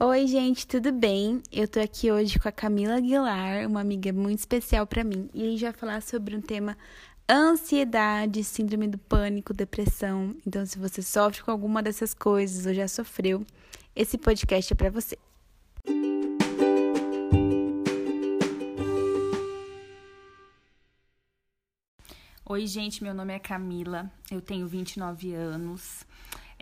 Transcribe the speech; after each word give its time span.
Oi, 0.00 0.26
gente, 0.26 0.66
tudo 0.66 0.90
bem? 0.90 1.40
Eu 1.52 1.68
tô 1.68 1.78
aqui 1.78 2.10
hoje 2.10 2.36
com 2.36 2.48
a 2.48 2.52
Camila 2.52 2.96
Aguilar, 2.96 3.64
uma 3.68 3.80
amiga 3.80 4.12
muito 4.12 4.40
especial 4.40 4.88
para 4.88 5.04
mim, 5.04 5.30
e 5.32 5.40
a 5.44 5.46
gente 5.46 5.62
vai 5.62 5.72
falar 5.72 6.02
sobre 6.02 6.34
um 6.34 6.40
tema 6.40 6.76
ansiedade, 7.30 8.42
síndrome 8.42 8.88
do 8.88 8.98
pânico, 8.98 9.54
depressão. 9.54 10.34
Então, 10.44 10.66
se 10.66 10.80
você 10.80 11.00
sofre 11.00 11.44
com 11.44 11.50
alguma 11.52 11.80
dessas 11.80 12.12
coisas 12.12 12.66
ou 12.66 12.74
já 12.74 12.88
sofreu, 12.88 13.46
esse 13.94 14.18
podcast 14.18 14.72
é 14.72 14.76
para 14.76 14.90
você. 14.90 15.16
Oi, 22.44 22.66
gente, 22.66 23.00
meu 23.00 23.14
nome 23.14 23.32
é 23.32 23.38
Camila, 23.38 24.10
eu 24.28 24.40
tenho 24.40 24.66
29 24.66 25.32
anos. 25.34 26.04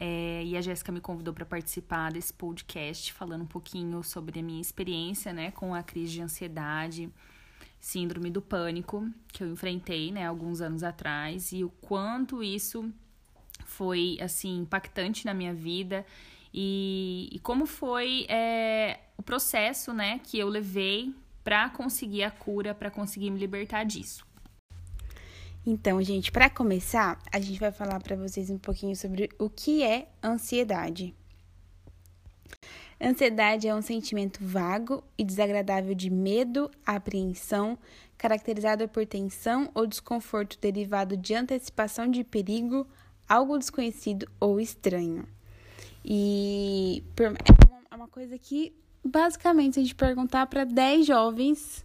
É, 0.05 0.43
e 0.45 0.57
a 0.57 0.61
Jéssica 0.61 0.91
me 0.91 1.01
convidou 1.01 1.33
para 1.33 1.47
participar 1.47 2.11
desse 2.11 2.35
podcast, 2.35 3.13
falando 3.13 3.43
um 3.43 3.47
pouquinho 3.47 4.03
sobre 4.03 4.41
a 4.41 4.43
minha 4.43 4.61
experiência 4.61 5.33
né, 5.33 5.53
com 5.53 5.73
a 5.73 5.81
crise 5.81 6.15
de 6.15 6.21
ansiedade, 6.21 7.09
síndrome 7.79 8.29
do 8.29 8.43
pânico, 8.43 9.09
que 9.29 9.45
eu 9.45 9.53
enfrentei 9.53 10.11
né, 10.11 10.27
alguns 10.27 10.61
anos 10.61 10.83
atrás, 10.83 11.53
e 11.53 11.63
o 11.63 11.71
quanto 11.81 12.43
isso 12.43 12.93
foi 13.65 14.19
assim 14.21 14.59
impactante 14.63 15.25
na 15.25 15.33
minha 15.33 15.55
vida 15.55 16.05
e, 16.53 17.29
e 17.31 17.39
como 17.39 17.65
foi 17.65 18.27
é, 18.29 18.99
o 19.17 19.23
processo 19.23 19.93
né, 19.93 20.19
que 20.25 20.37
eu 20.37 20.49
levei 20.49 21.15
para 21.45 21.71
conseguir 21.71 22.25
a 22.25 22.31
cura, 22.33 22.75
para 22.75 22.91
conseguir 22.91 23.31
me 23.31 23.39
libertar 23.39 23.85
disso. 23.85 24.27
Então, 25.65 26.03
gente, 26.03 26.33
para 26.33 26.51
começar, 26.51 27.21
a 27.31 27.39
gente 27.39 27.61
vai 27.61 27.71
falar 27.71 28.01
para 28.01 28.17
vocês 28.17 28.51
um 28.51 28.59
pouquinho 28.59 28.97
sobre 28.97 29.31
o 29.39 29.49
que 29.49 29.85
é 29.85 30.09
ansiedade. 30.23 31.15
Ansiedade 33.01 33.69
é 33.69 33.75
um 33.75 33.83
sentimento 33.83 34.39
vago 34.43 35.05
e 35.17 35.25
desagradável 35.25 35.95
de 35.95 36.11
medo, 36.11 36.69
apreensão, 36.85 37.79
caracterizado 38.19 38.89
por 38.89 39.07
tensão 39.07 39.71
ou 39.73 39.87
desconforto 39.87 40.59
derivado 40.61 41.17
de 41.17 41.35
antecipação 41.35 42.09
de 42.09 42.25
perigo, 42.25 42.87
algo 43.29 43.57
desconhecido 43.57 44.29
ou 44.41 44.61
estranho. 44.61 45.27
E 46.05 47.05
é 47.91 47.95
uma 47.95 48.09
coisa 48.09 48.37
que, 48.37 48.73
basicamente, 49.05 49.75
se 49.75 49.81
a 49.81 49.83
gente 49.83 49.95
perguntar 49.95 50.47
para 50.47 50.65
10 50.65 51.07
jovens, 51.07 51.85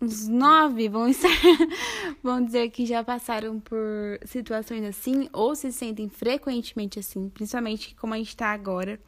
uns 0.00 0.28
nove 0.28 0.88
vão 0.88 1.08
estar, 1.08 1.28
vão 2.22 2.44
dizer 2.44 2.70
que 2.70 2.86
já 2.86 3.02
passaram 3.02 3.58
por 3.58 3.78
situações 4.24 4.84
assim 4.84 5.28
ou 5.32 5.54
se 5.54 5.72
sentem 5.72 6.08
frequentemente 6.08 6.98
assim, 6.98 7.28
principalmente 7.28 7.94
como 7.96 8.14
a 8.14 8.16
gente 8.16 8.28
está 8.28 8.52
agora. 8.52 9.00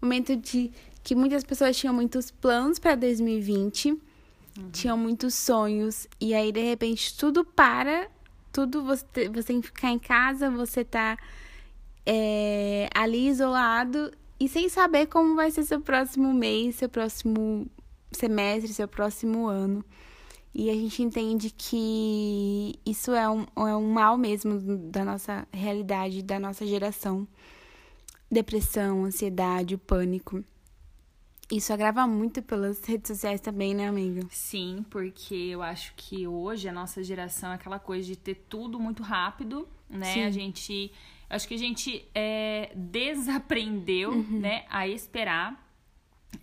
Momento 0.00 0.36
de 0.36 0.70
que 1.02 1.14
muitas 1.14 1.44
pessoas 1.44 1.76
tinham 1.76 1.94
muitos 1.94 2.30
planos 2.30 2.78
para 2.78 2.94
2020, 2.94 3.90
uhum. 3.90 3.98
tinham 4.72 4.96
muitos 4.96 5.34
sonhos 5.34 6.06
e 6.20 6.32
aí 6.32 6.52
de 6.52 6.60
repente 6.60 7.16
tudo 7.16 7.44
para, 7.44 8.08
tudo 8.52 8.84
você, 8.84 9.28
você 9.28 9.48
tem 9.48 9.60
que 9.60 9.66
ficar 9.66 9.90
em 9.90 9.98
casa, 9.98 10.50
você 10.50 10.84
tá 10.84 11.18
é, 12.06 12.88
ali 12.94 13.28
isolado 13.28 14.12
e 14.38 14.48
sem 14.48 14.68
saber 14.68 15.06
como 15.06 15.34
vai 15.34 15.50
ser 15.50 15.64
seu 15.64 15.80
próximo 15.80 16.32
mês, 16.32 16.76
seu 16.76 16.88
próximo 16.88 17.66
semestre, 18.12 18.72
seu 18.72 18.88
próximo 18.88 19.46
ano. 19.46 19.84
E 20.52 20.68
a 20.68 20.74
gente 20.74 21.02
entende 21.02 21.50
que 21.56 22.74
isso 22.84 23.12
é 23.12 23.28
um, 23.28 23.46
é 23.56 23.76
um 23.76 23.92
mal 23.92 24.18
mesmo 24.18 24.58
da 24.90 25.04
nossa 25.04 25.46
realidade, 25.52 26.22
da 26.22 26.40
nossa 26.40 26.66
geração. 26.66 27.26
Depressão, 28.30 29.04
ansiedade, 29.04 29.76
pânico. 29.76 30.44
Isso 31.50 31.72
agrava 31.72 32.06
muito 32.06 32.42
pelas 32.42 32.84
redes 32.84 33.08
sociais 33.08 33.40
também, 33.40 33.74
né, 33.74 33.88
amiga? 33.88 34.24
Sim, 34.30 34.84
porque 34.88 35.34
eu 35.34 35.62
acho 35.62 35.92
que 35.96 36.26
hoje 36.26 36.68
a 36.68 36.72
nossa 36.72 37.02
geração 37.02 37.50
é 37.50 37.54
aquela 37.54 37.78
coisa 37.78 38.06
de 38.06 38.16
ter 38.16 38.46
tudo 38.48 38.78
muito 38.78 39.02
rápido, 39.02 39.68
né? 39.88 40.14
Sim. 40.14 40.22
A 40.24 40.30
gente. 40.30 40.92
Acho 41.28 41.46
que 41.46 41.54
a 41.54 41.58
gente 41.58 42.04
é, 42.12 42.72
desaprendeu, 42.74 44.10
uhum. 44.10 44.40
né, 44.40 44.64
a 44.68 44.88
esperar 44.88 45.69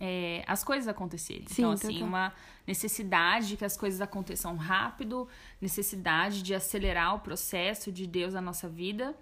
é, 0.00 0.44
as 0.46 0.62
coisas 0.62 0.88
acontecerem. 0.88 1.44
Sim, 1.46 1.62
então, 1.62 1.72
assim, 1.72 1.94
total. 1.94 2.08
uma 2.08 2.32
necessidade 2.66 3.48
de 3.48 3.56
que 3.56 3.64
as 3.64 3.76
coisas 3.76 4.00
aconteçam 4.00 4.56
rápido, 4.56 5.26
necessidade 5.60 6.42
de 6.42 6.54
acelerar 6.54 7.14
o 7.14 7.20
processo 7.20 7.90
de 7.90 8.06
Deus 8.06 8.34
na 8.34 8.40
nossa 8.40 8.68
vida, 8.68 9.16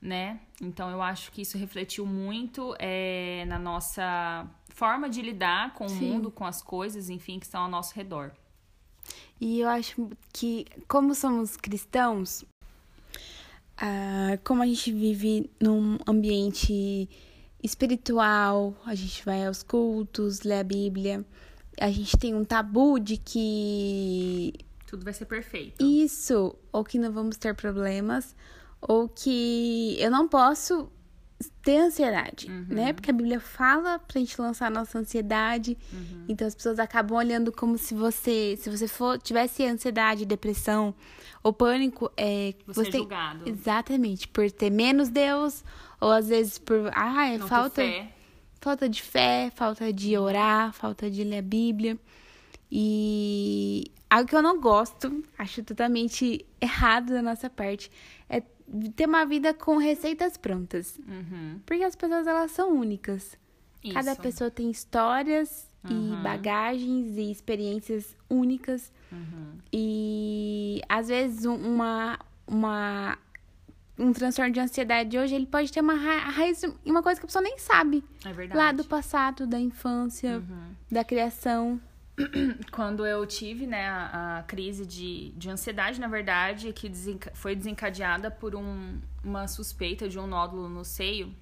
né? 0.00 0.40
Então, 0.60 0.90
eu 0.90 1.02
acho 1.02 1.30
que 1.32 1.42
isso 1.42 1.58
refletiu 1.58 2.06
muito 2.06 2.74
é, 2.78 3.44
na 3.46 3.58
nossa 3.58 4.46
forma 4.68 5.08
de 5.08 5.22
lidar 5.22 5.74
com 5.74 5.88
Sim. 5.88 5.96
o 5.96 6.12
mundo, 6.14 6.30
com 6.30 6.44
as 6.44 6.62
coisas, 6.62 7.08
enfim, 7.08 7.38
que 7.38 7.46
estão 7.46 7.62
ao 7.62 7.68
nosso 7.68 7.94
redor. 7.94 8.32
E 9.40 9.60
eu 9.60 9.68
acho 9.68 10.08
que, 10.32 10.66
como 10.88 11.14
somos 11.14 11.56
cristãos, 11.56 12.44
ah, 13.76 14.38
como 14.42 14.62
a 14.62 14.66
gente 14.66 14.90
vive 14.90 15.50
num 15.60 15.98
ambiente 16.06 17.08
espiritual, 17.62 18.74
a 18.84 18.94
gente 18.94 19.24
vai 19.24 19.46
aos 19.46 19.62
cultos, 19.62 20.42
lê 20.42 20.58
a 20.58 20.64
Bíblia. 20.64 21.24
A 21.80 21.90
gente 21.90 22.16
tem 22.16 22.34
um 22.34 22.44
tabu 22.44 22.98
de 22.98 23.16
que. 23.16 24.54
Tudo 24.86 25.04
vai 25.04 25.12
ser 25.12 25.26
perfeito. 25.26 25.84
Isso, 25.84 26.56
ou 26.72 26.84
que 26.84 26.98
não 26.98 27.12
vamos 27.12 27.36
ter 27.36 27.54
problemas, 27.54 28.34
ou 28.80 29.08
que 29.08 29.96
eu 29.98 30.10
não 30.10 30.28
posso 30.28 30.90
ter 31.62 31.78
ansiedade, 31.78 32.50
uhum. 32.50 32.66
né? 32.68 32.92
Porque 32.92 33.10
a 33.10 33.12
Bíblia 33.12 33.40
fala 33.40 33.98
pra 33.98 34.18
gente 34.18 34.40
lançar 34.40 34.68
a 34.68 34.70
nossa 34.70 34.98
ansiedade. 34.98 35.76
Uhum. 35.92 36.24
Então 36.28 36.46
as 36.46 36.54
pessoas 36.54 36.78
acabam 36.78 37.18
olhando 37.18 37.52
como 37.52 37.76
se 37.76 37.94
você, 37.94 38.56
se 38.58 38.70
você 38.70 38.88
for 38.88 39.18
tivesse 39.18 39.64
ansiedade, 39.64 40.24
depressão 40.24 40.94
ou 41.42 41.52
pânico, 41.52 42.10
é 42.16 42.54
você, 42.66 42.84
você 42.84 42.88
é 42.88 42.98
julgado. 42.98 43.48
Exatamente, 43.48 44.26
por 44.28 44.50
ter 44.50 44.70
menos 44.70 45.08
Deus 45.08 45.64
ou 46.00 46.10
às 46.10 46.28
vezes 46.28 46.58
por 46.58 46.90
ah, 46.94 47.28
é 47.28 47.38
falta 47.38 47.82
falta 48.60 48.88
de 48.88 49.02
fé, 49.02 49.52
falta 49.54 49.92
de 49.92 50.16
orar, 50.16 50.72
falta 50.72 51.10
de 51.10 51.22
ler 51.22 51.38
a 51.38 51.42
Bíblia. 51.42 51.98
E 52.70 53.92
algo 54.10 54.28
que 54.28 54.36
eu 54.36 54.42
não 54.42 54.60
gosto, 54.60 55.24
acho 55.38 55.62
totalmente 55.62 56.44
errado 56.60 57.12
da 57.12 57.22
nossa 57.22 57.50
parte, 57.50 57.90
é 58.28 58.42
ter 58.94 59.06
uma 59.06 59.24
vida 59.24 59.54
com 59.54 59.76
receitas 59.76 60.36
prontas. 60.36 60.98
Uhum. 61.06 61.60
Porque 61.64 61.82
as 61.82 61.94
pessoas, 61.94 62.26
elas 62.26 62.50
são 62.50 62.72
únicas. 62.72 63.36
Isso. 63.82 63.94
Cada 63.94 64.16
pessoa 64.16 64.50
tem 64.50 64.70
histórias 64.70 65.68
uhum. 65.84 66.18
e 66.18 66.22
bagagens 66.22 67.16
e 67.16 67.30
experiências 67.30 68.16
únicas. 68.28 68.92
Uhum. 69.12 69.58
E 69.72 70.80
às 70.88 71.08
vezes 71.08 71.44
uma, 71.44 72.18
uma 72.46 73.18
um 73.98 74.12
transtorno 74.12 74.52
de 74.52 74.60
ansiedade 74.60 75.16
hoje, 75.18 75.34
ele 75.34 75.46
pode 75.46 75.72
ter 75.72 75.80
uma 75.80 75.94
raiz 75.94 76.62
uma 76.84 77.02
coisa 77.02 77.20
que 77.20 77.26
a 77.26 77.28
pessoa 77.28 77.42
nem 77.42 77.58
sabe. 77.58 78.04
É 78.24 78.32
verdade. 78.32 78.58
Lá 78.58 78.72
do 78.72 78.84
passado, 78.84 79.46
da 79.46 79.58
infância, 79.58 80.38
uhum. 80.38 80.74
da 80.90 81.04
criação. 81.04 81.80
Quando 82.72 83.04
eu 83.06 83.26
tive, 83.26 83.66
né, 83.66 83.88
a, 83.88 84.38
a, 84.38 84.42
crise 84.44 84.86
de, 84.86 85.32
de 85.32 85.50
ansiedade, 85.50 86.00
na 86.00 86.08
verdade, 86.08 86.72
que 86.72 86.88
desenca 86.88 87.30
foi 87.34 87.54
desencadeada 87.54 88.30
por 88.30 88.54
um, 88.54 88.98
uma 89.22 89.46
suspeita 89.46 90.08
de 90.08 90.18
um 90.18 90.26
nódulo 90.26 90.68
no 90.68 90.84
seio, 90.84 91.32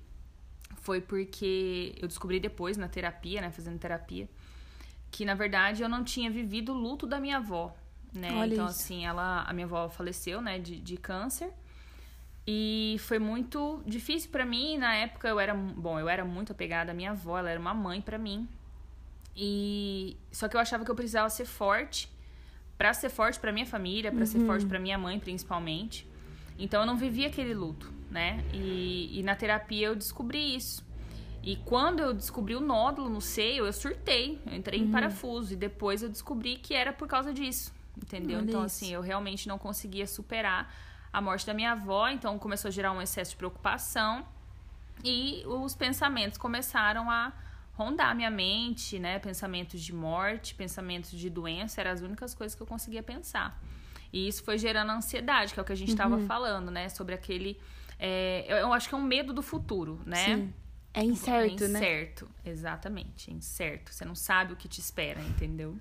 foi 0.81 1.01
porque 1.01 1.95
eu 2.01 2.09
descobri 2.09 2.41
depois 2.41 2.77
na 2.77 2.89
terapia, 2.89 3.41
né, 3.41 3.51
fazendo 3.51 3.79
terapia, 3.79 4.29
que 5.11 5.25
na 5.25 5.35
verdade 5.35 5.83
eu 5.83 5.89
não 5.89 6.03
tinha 6.03 6.31
vivido 6.31 6.73
o 6.73 6.77
luto 6.77 7.07
da 7.07 7.21
minha 7.21 7.37
avó, 7.37 7.75
né? 8.13 8.33
Olha 8.33 8.55
então, 8.55 8.67
isso. 8.67 8.81
assim, 8.81 9.07
ela, 9.07 9.43
a 9.43 9.53
minha 9.53 9.67
avó 9.67 9.89
faleceu, 9.89 10.41
né, 10.41 10.59
de, 10.59 10.81
de 10.81 10.97
câncer. 10.97 11.53
E 12.47 12.97
foi 12.99 13.19
muito 13.19 13.83
difícil 13.87 14.31
para 14.31 14.45
mim. 14.45 14.77
Na 14.77 14.95
época 14.95 15.27
eu 15.29 15.41
era, 15.41 15.55
bom, 15.55 15.99
eu 15.99 16.09
era 16.09 16.25
muito 16.25 16.53
apegada 16.53 16.91
à 16.91 16.95
minha 16.95 17.13
avó, 17.13 17.39
ela 17.39 17.51
era 17.51 17.59
uma 17.59 17.73
mãe 17.73 18.03
para 18.03 18.19
mim. 18.19 18.47
E 19.37 20.17
só 20.31 20.49
que 20.49 20.57
eu 20.57 20.61
achava 20.61 20.85
que 20.85 20.91
eu 20.91 20.95
precisava 20.95 21.29
ser 21.29 21.45
forte 21.45 22.09
para 22.79 22.93
ser 22.93 23.09
forte 23.09 23.39
para 23.39 23.53
minha 23.53 23.67
família, 23.67 24.11
para 24.11 24.21
uhum. 24.21 24.27
ser 24.27 24.41
forte 24.41 24.67
para 24.67 24.79
minha 24.79 24.99
mãe 24.99 25.19
principalmente. 25.19 26.09
Então 26.59 26.81
eu 26.81 26.87
não 26.87 26.97
vivia 26.97 27.29
aquele 27.29 27.55
luto, 27.55 27.93
né? 28.11 28.45
E, 28.53 29.19
e 29.19 29.23
na 29.23 29.35
terapia 29.35 29.89
eu 29.89 29.97
descobri 29.97 30.55
isso. 30.55 30.85
E 31.43 31.57
quando 31.57 32.01
eu 32.01 32.15
descobri 32.15 32.55
o 32.55 32.61
nódulo 32.61 33.11
no 33.11 33.21
seio, 33.21 33.67
eu 33.67 33.73
surtei, 33.73 34.41
eu 34.47 34.55
entrei 34.55 34.81
uhum. 34.81 34.87
em 34.87 34.91
parafuso 34.91 35.53
e 35.53 35.57
depois 35.57 36.03
eu 36.03 36.09
descobri 36.09 36.57
que 36.57 36.73
era 36.73 36.93
por 36.93 37.07
causa 37.07 37.35
disso, 37.35 37.73
entendeu? 37.97 38.39
Olha 38.39 38.45
então 38.45 38.65
isso. 38.65 38.85
assim, 38.85 38.95
eu 38.95 39.03
realmente 39.03 39.47
não 39.47 39.59
conseguia 39.59 40.07
superar 40.07 40.75
a 41.13 41.21
morte 41.21 41.47
da 41.47 41.53
minha 41.53 41.73
avó, 41.73 42.09
então 42.09 42.39
começou 42.39 42.69
a 42.69 42.73
gerar 42.73 42.93
um 42.93 43.03
excesso 43.03 43.33
de 43.33 43.37
preocupação 43.37 44.27
e 45.05 45.43
os 45.47 45.75
pensamentos 45.75 46.39
começaram 46.39 47.11
a 47.11 47.33
rondar 47.75 48.11
a 48.11 48.15
minha 48.15 48.31
mente, 48.31 48.99
né? 48.99 49.19
Pensamentos 49.19 49.81
de 49.81 49.93
morte, 49.93 50.55
pensamentos 50.55 51.11
de 51.11 51.29
doença, 51.29 51.81
eram 51.81 51.91
as 51.91 52.01
únicas 52.01 52.35
coisas 52.35 52.55
que 52.55 52.63
eu 52.63 52.67
conseguia 52.67 53.03
pensar. 53.03 53.61
E 54.13 54.29
isso 54.29 54.45
foi 54.45 54.57
gerando 54.59 54.91
ansiedade, 54.93 55.53
que 55.53 55.59
é 55.59 55.63
o 55.63 55.67
que 55.67 55.73
a 55.73 55.77
gente 55.77 55.91
estava 55.91 56.17
uhum. 56.17 56.27
falando, 56.27 56.71
né? 56.71 56.89
Sobre 56.89 57.15
aquele. 57.15 57.61
É, 57.99 58.47
eu 58.63 58.73
acho 58.73 58.89
que 58.89 58.95
é 58.95 58.99
um 58.99 59.03
medo 59.03 59.33
do 59.33 59.43
futuro, 59.43 60.01
né? 60.07 60.37
Sim. 60.37 60.55
É 60.97 61.03
incerto, 61.03 61.65
é 61.65 61.69
né? 61.69 61.79
incerto, 61.81 62.31
exatamente, 62.45 63.29
é 63.29 63.35
incerto. 63.35 63.93
Você 63.93 64.05
não 64.05 64.15
sabe 64.15 64.53
o 64.53 64.57
que 64.57 64.69
te 64.69 64.79
espera, 64.79 65.21
entendeu? 65.21 65.77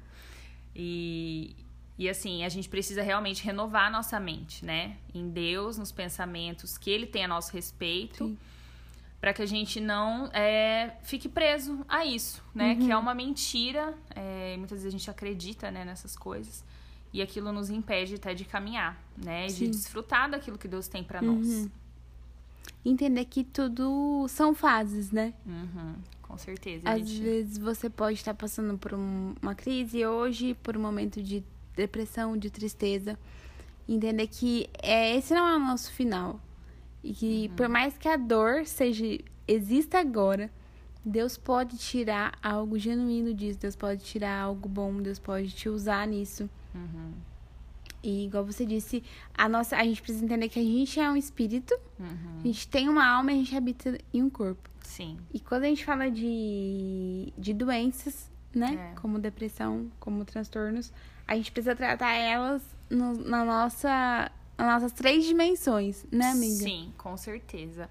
E, 0.75 1.55
e 1.99 2.09
assim, 2.09 2.43
a 2.43 2.49
gente 2.49 2.67
precisa 2.67 3.03
realmente 3.03 3.43
renovar 3.43 3.85
a 3.85 3.89
nossa 3.91 4.19
mente, 4.19 4.65
né? 4.65 4.97
Em 5.13 5.29
Deus, 5.29 5.77
nos 5.77 5.91
pensamentos 5.91 6.79
que 6.79 6.89
Ele 6.89 7.05
tem 7.05 7.25
a 7.25 7.27
nosso 7.27 7.53
respeito. 7.53 8.35
Para 9.23 9.31
que 9.33 9.41
a 9.41 9.45
gente 9.45 9.79
não 9.79 10.25
é, 10.33 10.97
fique 11.01 11.29
preso 11.29 11.85
a 11.87 12.05
isso, 12.05 12.43
né? 12.53 12.73
Uhum. 12.73 12.79
Que 12.85 12.91
é 12.91 12.97
uma 12.97 13.15
mentira. 13.15 13.93
É, 14.13 14.57
muitas 14.57 14.79
vezes 14.79 14.87
a 14.93 14.97
gente 14.97 15.09
acredita 15.09 15.71
né, 15.71 15.85
nessas 15.85 16.17
coisas. 16.17 16.61
E 17.13 17.21
aquilo 17.21 17.53
nos 17.53 17.69
impede 17.69 18.15
até 18.15 18.33
de 18.33 18.43
caminhar, 18.43 19.01
né? 19.15 19.47
Sim. 19.47 19.63
De 19.63 19.71
desfrutar 19.77 20.29
daquilo 20.29 20.57
que 20.57 20.67
Deus 20.67 20.89
tem 20.89 21.05
para 21.05 21.21
nós. 21.21 21.47
Uhum. 21.47 21.69
Entender 22.83 23.23
que 23.23 23.45
tudo 23.45 24.25
são 24.27 24.53
fases, 24.53 25.09
né? 25.09 25.33
Uhum, 25.45 25.95
com 26.21 26.37
certeza. 26.37 26.89
Às 26.89 27.07
gente. 27.07 27.21
vezes 27.21 27.57
você 27.57 27.89
pode 27.89 28.15
estar 28.17 28.33
passando 28.33 28.77
por 28.77 28.93
um- 28.93 29.35
uma 29.41 29.55
crise 29.55 30.05
hoje, 30.05 30.53
por 30.55 30.75
um 30.75 30.81
momento 30.81 31.23
de 31.23 31.41
depressão, 31.77 32.35
de 32.35 32.49
tristeza. 32.49 33.17
Entender 33.87 34.27
que 34.27 34.69
é, 34.81 35.15
esse 35.15 35.33
não 35.33 35.47
é 35.47 35.55
o 35.55 35.59
nosso 35.59 35.93
final. 35.93 36.41
E 37.03 37.13
que 37.13 37.47
Uhum. 37.49 37.55
por 37.55 37.67
mais 37.69 37.97
que 37.97 38.07
a 38.07 38.15
dor 38.17 38.65
seja 38.65 39.05
exista 39.47 39.99
agora, 39.99 40.49
Deus 41.05 41.37
pode 41.37 41.77
tirar 41.77 42.37
algo 42.41 42.79
genuíno 42.79 43.33
disso. 43.33 43.59
Deus 43.59 43.75
pode 43.75 44.03
tirar 44.03 44.39
algo 44.41 44.69
bom. 44.69 45.01
Deus 45.01 45.19
pode 45.19 45.49
te 45.51 45.67
usar 45.67 46.07
nisso. 46.07 46.49
Uhum, 46.73 47.11
E 48.01 48.25
igual 48.25 48.43
você 48.45 48.65
disse, 48.65 49.03
a 49.33 49.47
nossa, 49.47 49.75
a 49.77 49.83
gente 49.83 50.01
precisa 50.01 50.23
entender 50.25 50.49
que 50.49 50.59
a 50.59 50.63
gente 50.63 50.99
é 50.99 51.09
um 51.09 51.15
espírito, 51.15 51.73
uhum. 51.99 52.39
a 52.41 52.47
gente 52.47 52.67
tem 52.67 52.89
uma 52.89 53.05
alma 53.05 53.31
e 53.31 53.35
a 53.35 53.37
gente 53.37 53.55
habita 53.55 53.97
em 54.13 54.21
um 54.23 54.29
corpo. 54.29 54.69
Sim. 54.81 55.17
E 55.33 55.39
quando 55.39 55.63
a 55.63 55.67
gente 55.67 55.85
fala 55.85 56.09
de, 56.11 57.31
de 57.37 57.53
doenças, 57.53 58.29
né? 58.53 58.91
É. 58.93 58.99
Como 58.99 59.17
depressão, 59.19 59.89
como 59.99 60.23
transtornos, 60.25 60.91
a 61.27 61.35
gente 61.35 61.51
precisa 61.51 61.75
tratar 61.75 62.13
elas 62.13 62.61
no- 62.89 63.13
na 63.13 63.43
nossa, 63.45 64.29
nas 64.57 64.81
nossas 64.81 64.91
três 64.91 65.25
dimensões, 65.25 66.05
né, 66.11 66.31
amiga? 66.31 66.63
Sim, 66.63 66.93
com 66.97 67.15
certeza. 67.17 67.89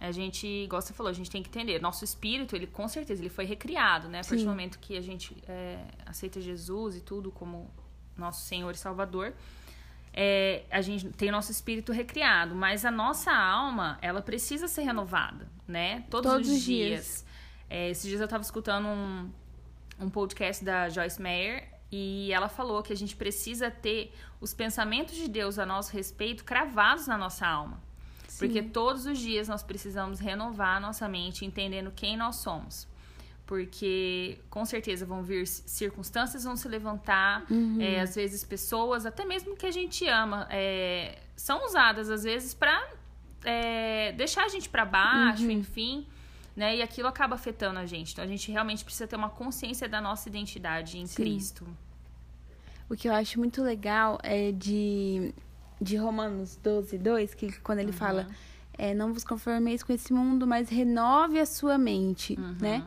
A 0.00 0.10
gente, 0.12 0.46
igual 0.46 0.80
você 0.80 0.94
falou, 0.94 1.10
a 1.10 1.14
gente 1.14 1.30
tem 1.30 1.42
que 1.42 1.48
entender. 1.50 1.80
Nosso 1.80 2.04
espírito, 2.04 2.56
ele 2.56 2.66
com 2.66 2.88
certeza, 2.88 3.20
ele 3.20 3.28
foi 3.28 3.44
recriado, 3.44 4.08
né? 4.08 4.20
A 4.20 4.22
partir 4.22 4.38
Sim. 4.38 4.44
do 4.44 4.50
momento 4.50 4.78
que 4.78 4.96
a 4.96 5.00
gente 5.02 5.36
é, 5.46 5.78
aceita 6.06 6.40
Jesus 6.40 6.96
e 6.96 7.00
tudo 7.00 7.30
como 7.30 7.70
nosso 8.16 8.46
Senhor 8.46 8.74
e 8.74 8.78
Salvador, 8.78 9.34
é, 10.12 10.64
a 10.70 10.80
gente 10.80 11.06
tem 11.10 11.28
o 11.28 11.32
nosso 11.32 11.52
espírito 11.52 11.92
recriado, 11.92 12.54
mas 12.54 12.84
a 12.84 12.90
nossa 12.90 13.30
alma, 13.30 13.98
ela 14.00 14.22
precisa 14.22 14.66
ser 14.68 14.82
renovada, 14.82 15.46
né? 15.68 16.04
Todos, 16.10 16.32
Todos 16.32 16.48
os 16.48 16.62
dias. 16.62 16.88
dias. 16.88 17.26
É, 17.68 17.90
esses 17.90 18.08
dias 18.08 18.20
eu 18.20 18.26
tava 18.26 18.42
escutando 18.42 18.88
um, 18.88 19.30
um 20.00 20.08
podcast 20.08 20.64
da 20.64 20.88
Joyce 20.88 21.20
Meyer 21.20 21.68
e 21.92 22.32
ela 22.32 22.48
falou 22.48 22.82
que 22.82 22.92
a 22.92 22.96
gente 22.96 23.16
precisa 23.16 23.70
ter 23.70 24.12
os 24.40 24.54
pensamentos 24.54 25.14
de 25.16 25.28
Deus 25.28 25.58
a 25.58 25.66
nosso 25.66 25.92
respeito 25.92 26.44
cravados 26.44 27.06
na 27.06 27.18
nossa 27.18 27.46
alma. 27.46 27.80
Sim. 28.28 28.38
Porque 28.46 28.62
todos 28.62 29.06
os 29.06 29.18
dias 29.18 29.48
nós 29.48 29.62
precisamos 29.62 30.20
renovar 30.20 30.76
a 30.76 30.80
nossa 30.80 31.08
mente, 31.08 31.44
entendendo 31.44 31.90
quem 31.94 32.16
nós 32.16 32.36
somos. 32.36 32.86
Porque 33.44 34.38
com 34.48 34.64
certeza 34.64 35.04
vão 35.04 35.22
vir 35.24 35.44
circunstâncias, 35.46 36.44
vão 36.44 36.54
se 36.56 36.68
levantar, 36.68 37.44
Uhum. 37.50 37.78
é, 37.80 38.00
às 38.00 38.14
vezes 38.14 38.44
pessoas, 38.44 39.04
até 39.04 39.24
mesmo 39.24 39.56
que 39.56 39.66
a 39.66 39.72
gente 39.72 40.06
ama, 40.06 40.46
é, 40.50 41.18
são 41.34 41.66
usadas 41.66 42.08
às 42.08 42.22
vezes 42.22 42.54
pra 42.54 42.80
é, 43.42 44.12
deixar 44.12 44.44
a 44.44 44.48
gente 44.48 44.68
pra 44.68 44.84
baixo, 44.84 45.42
Uhum. 45.44 45.50
enfim. 45.50 46.06
Né? 46.60 46.76
E 46.76 46.82
aquilo 46.82 47.08
acaba 47.08 47.36
afetando 47.36 47.78
a 47.78 47.86
gente. 47.86 48.12
Então 48.12 48.22
a 48.22 48.28
gente 48.28 48.52
realmente 48.52 48.84
precisa 48.84 49.06
ter 49.06 49.16
uma 49.16 49.30
consciência 49.30 49.88
da 49.88 49.98
nossa 49.98 50.28
identidade 50.28 50.98
em 50.98 51.06
Sim. 51.06 51.14
Cristo. 51.22 51.66
O 52.86 52.94
que 52.94 53.08
eu 53.08 53.14
acho 53.14 53.38
muito 53.38 53.62
legal 53.62 54.18
é 54.22 54.52
de, 54.52 55.32
de 55.80 55.96
Romanos 55.96 56.56
12, 56.62 56.98
2, 56.98 57.32
que 57.32 57.50
quando 57.62 57.78
ele 57.78 57.92
fala, 57.92 58.28
é, 58.76 58.92
não 58.92 59.14
vos 59.14 59.24
conformeis 59.24 59.82
com 59.82 59.90
esse 59.94 60.12
mundo, 60.12 60.46
mas 60.46 60.68
renove 60.68 61.40
a 61.40 61.46
sua 61.46 61.78
mente, 61.78 62.38
Uhum. 62.38 62.56
né? 62.60 62.84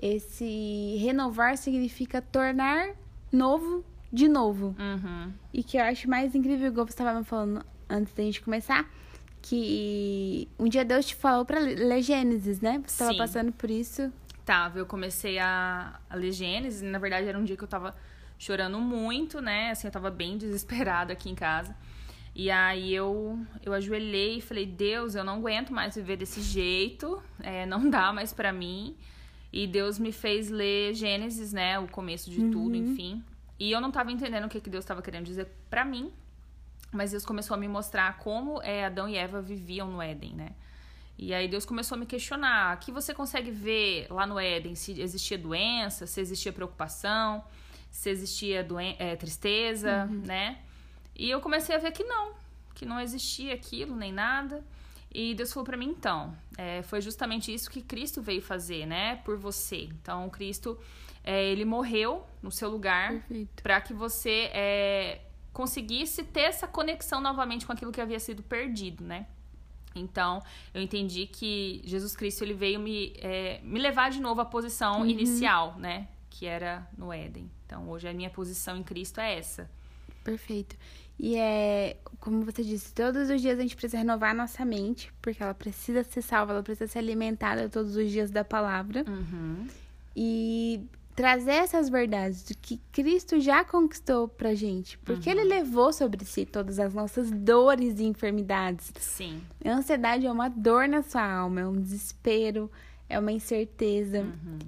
Esse 0.00 0.96
renovar 1.02 1.56
significa 1.56 2.22
tornar 2.22 2.90
novo 3.32 3.84
de 4.12 4.28
novo. 4.28 4.76
Uhum. 4.78 5.32
E 5.52 5.64
que 5.64 5.76
eu 5.76 5.82
acho 5.82 6.08
mais 6.08 6.36
incrível, 6.36 6.68
igual 6.68 6.86
você 6.86 6.92
estava 6.92 7.18
me 7.18 7.24
falando 7.24 7.64
antes 7.90 8.12
da 8.14 8.22
gente 8.22 8.40
começar, 8.42 8.88
que 9.42 10.48
um 10.58 10.68
dia 10.68 10.84
Deus 10.84 11.04
te 11.04 11.16
falou 11.16 11.44
pra 11.44 11.58
ler 11.58 12.00
Gênesis, 12.00 12.60
né? 12.60 12.80
Você 12.86 12.94
estava 12.94 13.14
passando 13.16 13.52
por 13.52 13.70
isso. 13.70 14.12
Tava, 14.44 14.78
eu 14.78 14.86
comecei 14.86 15.38
a, 15.38 16.00
a 16.08 16.16
ler 16.16 16.32
Gênesis, 16.32 16.80
e 16.80 16.84
na 16.84 16.98
verdade 16.98 17.26
era 17.26 17.38
um 17.38 17.44
dia 17.44 17.56
que 17.56 17.64
eu 17.64 17.68
tava 17.68 17.94
chorando 18.38 18.78
muito, 18.78 19.40
né? 19.40 19.70
Assim, 19.72 19.88
eu 19.88 19.92
tava 19.92 20.10
bem 20.10 20.38
desesperada 20.38 21.12
aqui 21.12 21.28
em 21.28 21.34
casa. 21.34 21.76
E 22.34 22.50
aí 22.50 22.94
eu, 22.94 23.38
eu 23.62 23.74
ajoelhei 23.74 24.38
e 24.38 24.40
falei, 24.40 24.64
Deus, 24.64 25.14
eu 25.14 25.22
não 25.22 25.34
aguento 25.34 25.70
mais 25.72 25.94
viver 25.94 26.16
desse 26.16 26.40
jeito, 26.40 27.22
é, 27.40 27.66
não 27.66 27.90
dá 27.90 28.12
mais 28.12 28.32
pra 28.32 28.52
mim. 28.52 28.96
E 29.52 29.66
Deus 29.66 29.98
me 29.98 30.12
fez 30.12 30.48
ler 30.48 30.94
Gênesis, 30.94 31.52
né? 31.52 31.78
O 31.78 31.86
começo 31.86 32.30
de 32.30 32.48
tudo, 32.50 32.74
enfim. 32.74 33.22
E 33.58 33.70
eu 33.70 33.80
não 33.80 33.90
tava 33.90 34.10
entendendo 34.10 34.46
o 34.46 34.48
que, 34.48 34.60
que 34.60 34.70
Deus 34.70 34.84
tava 34.84 35.02
querendo 35.02 35.26
dizer 35.26 35.46
pra 35.68 35.84
mim. 35.84 36.10
Mas 36.92 37.12
Deus 37.12 37.24
começou 37.24 37.54
a 37.54 37.58
me 37.58 37.66
mostrar 37.66 38.18
como 38.18 38.62
é, 38.62 38.84
Adão 38.84 39.08
e 39.08 39.16
Eva 39.16 39.40
viviam 39.40 39.90
no 39.90 40.02
Éden, 40.02 40.34
né? 40.34 40.50
E 41.18 41.32
aí 41.32 41.48
Deus 41.48 41.64
começou 41.64 41.96
a 41.96 41.98
me 41.98 42.06
questionar: 42.06 42.76
o 42.76 42.80
que 42.80 42.92
você 42.92 43.14
consegue 43.14 43.50
ver 43.50 44.06
lá 44.10 44.26
no 44.26 44.38
Éden? 44.38 44.74
Se 44.74 45.00
existia 45.00 45.38
doença, 45.38 46.06
se 46.06 46.20
existia 46.20 46.52
preocupação, 46.52 47.42
se 47.90 48.10
existia 48.10 48.66
é, 48.98 49.16
tristeza, 49.16 50.06
né? 50.06 50.58
E 51.14 51.30
eu 51.30 51.40
comecei 51.40 51.74
a 51.74 51.78
ver 51.78 51.92
que 51.92 52.04
não, 52.04 52.32
que 52.74 52.84
não 52.84 53.00
existia 53.00 53.54
aquilo 53.54 53.96
nem 53.96 54.12
nada. 54.12 54.64
E 55.14 55.34
Deus 55.34 55.52
falou 55.52 55.66
pra 55.66 55.76
mim, 55.76 55.90
então, 55.90 56.34
é, 56.56 56.82
foi 56.82 57.02
justamente 57.02 57.52
isso 57.52 57.70
que 57.70 57.82
Cristo 57.82 58.22
veio 58.22 58.40
fazer, 58.40 58.86
né? 58.86 59.16
Por 59.16 59.36
você. 59.36 59.84
Então, 59.84 60.28
Cristo, 60.30 60.78
é, 61.22 61.44
ele 61.44 61.66
morreu 61.66 62.26
no 62.42 62.50
seu 62.50 62.70
lugar 62.70 63.22
para 63.62 63.80
que 63.80 63.92
você 63.92 64.50
conseguisse 65.52 66.24
ter 66.24 66.42
essa 66.42 66.66
conexão 66.66 67.20
novamente 67.20 67.66
com 67.66 67.72
aquilo 67.72 67.92
que 67.92 68.00
havia 68.00 68.18
sido 68.18 68.42
perdido, 68.42 69.04
né? 69.04 69.26
Então, 69.94 70.42
eu 70.72 70.80
entendi 70.80 71.26
que 71.26 71.82
Jesus 71.84 72.16
Cristo 72.16 72.42
ele 72.42 72.54
veio 72.54 72.80
me, 72.80 73.12
é, 73.18 73.60
me 73.62 73.78
levar 73.78 74.10
de 74.10 74.20
novo 74.20 74.40
à 74.40 74.44
posição 74.44 75.04
inicial, 75.06 75.76
né? 75.78 76.08
Que 76.30 76.46
era 76.46 76.88
no 76.96 77.12
Éden. 77.12 77.50
Então, 77.66 77.88
hoje 77.88 78.08
a 78.08 78.12
minha 78.12 78.30
posição 78.30 78.76
em 78.76 78.82
Cristo 78.82 79.20
é 79.20 79.38
essa. 79.38 79.70
Perfeito. 80.24 80.76
E 81.18 81.36
é, 81.36 81.96
como 82.18 82.42
você 82.44 82.62
disse, 82.62 82.92
todos 82.94 83.28
os 83.28 83.40
dias 83.40 83.58
a 83.58 83.62
gente 83.62 83.76
precisa 83.76 83.98
renovar 83.98 84.30
a 84.30 84.34
nossa 84.34 84.64
mente, 84.64 85.12
porque 85.20 85.42
ela 85.42 85.54
precisa 85.54 86.02
ser 86.02 86.22
salva, 86.22 86.52
ela 86.52 86.62
precisa 86.62 86.90
ser 86.90 86.98
alimentada 86.98 87.68
todos 87.68 87.94
os 87.96 88.10
dias 88.10 88.30
da 88.30 88.44
palavra. 88.44 89.04
Uhum. 89.06 89.66
E 90.16 90.86
trazer 91.14 91.52
essas 91.52 91.88
verdades 91.88 92.42
do 92.44 92.56
que 92.56 92.80
Cristo 92.90 93.38
já 93.40 93.64
conquistou 93.64 94.28
pra 94.28 94.54
gente. 94.54 94.96
Porque 94.98 95.28
ele 95.28 95.44
levou 95.44 95.92
sobre 95.92 96.24
si 96.24 96.46
todas 96.46 96.78
as 96.78 96.94
nossas 96.94 97.30
dores 97.30 97.98
e 98.00 98.04
enfermidades. 98.04 98.92
Sim. 98.98 99.40
A 99.64 99.70
ansiedade 99.72 100.26
é 100.26 100.32
uma 100.32 100.48
dor 100.48 100.88
na 100.88 101.02
sua 101.02 101.22
alma, 101.24 101.60
é 101.60 101.66
um 101.66 101.80
desespero, 101.80 102.70
é 103.08 103.18
uma 103.18 103.32
incerteza. 103.32 104.24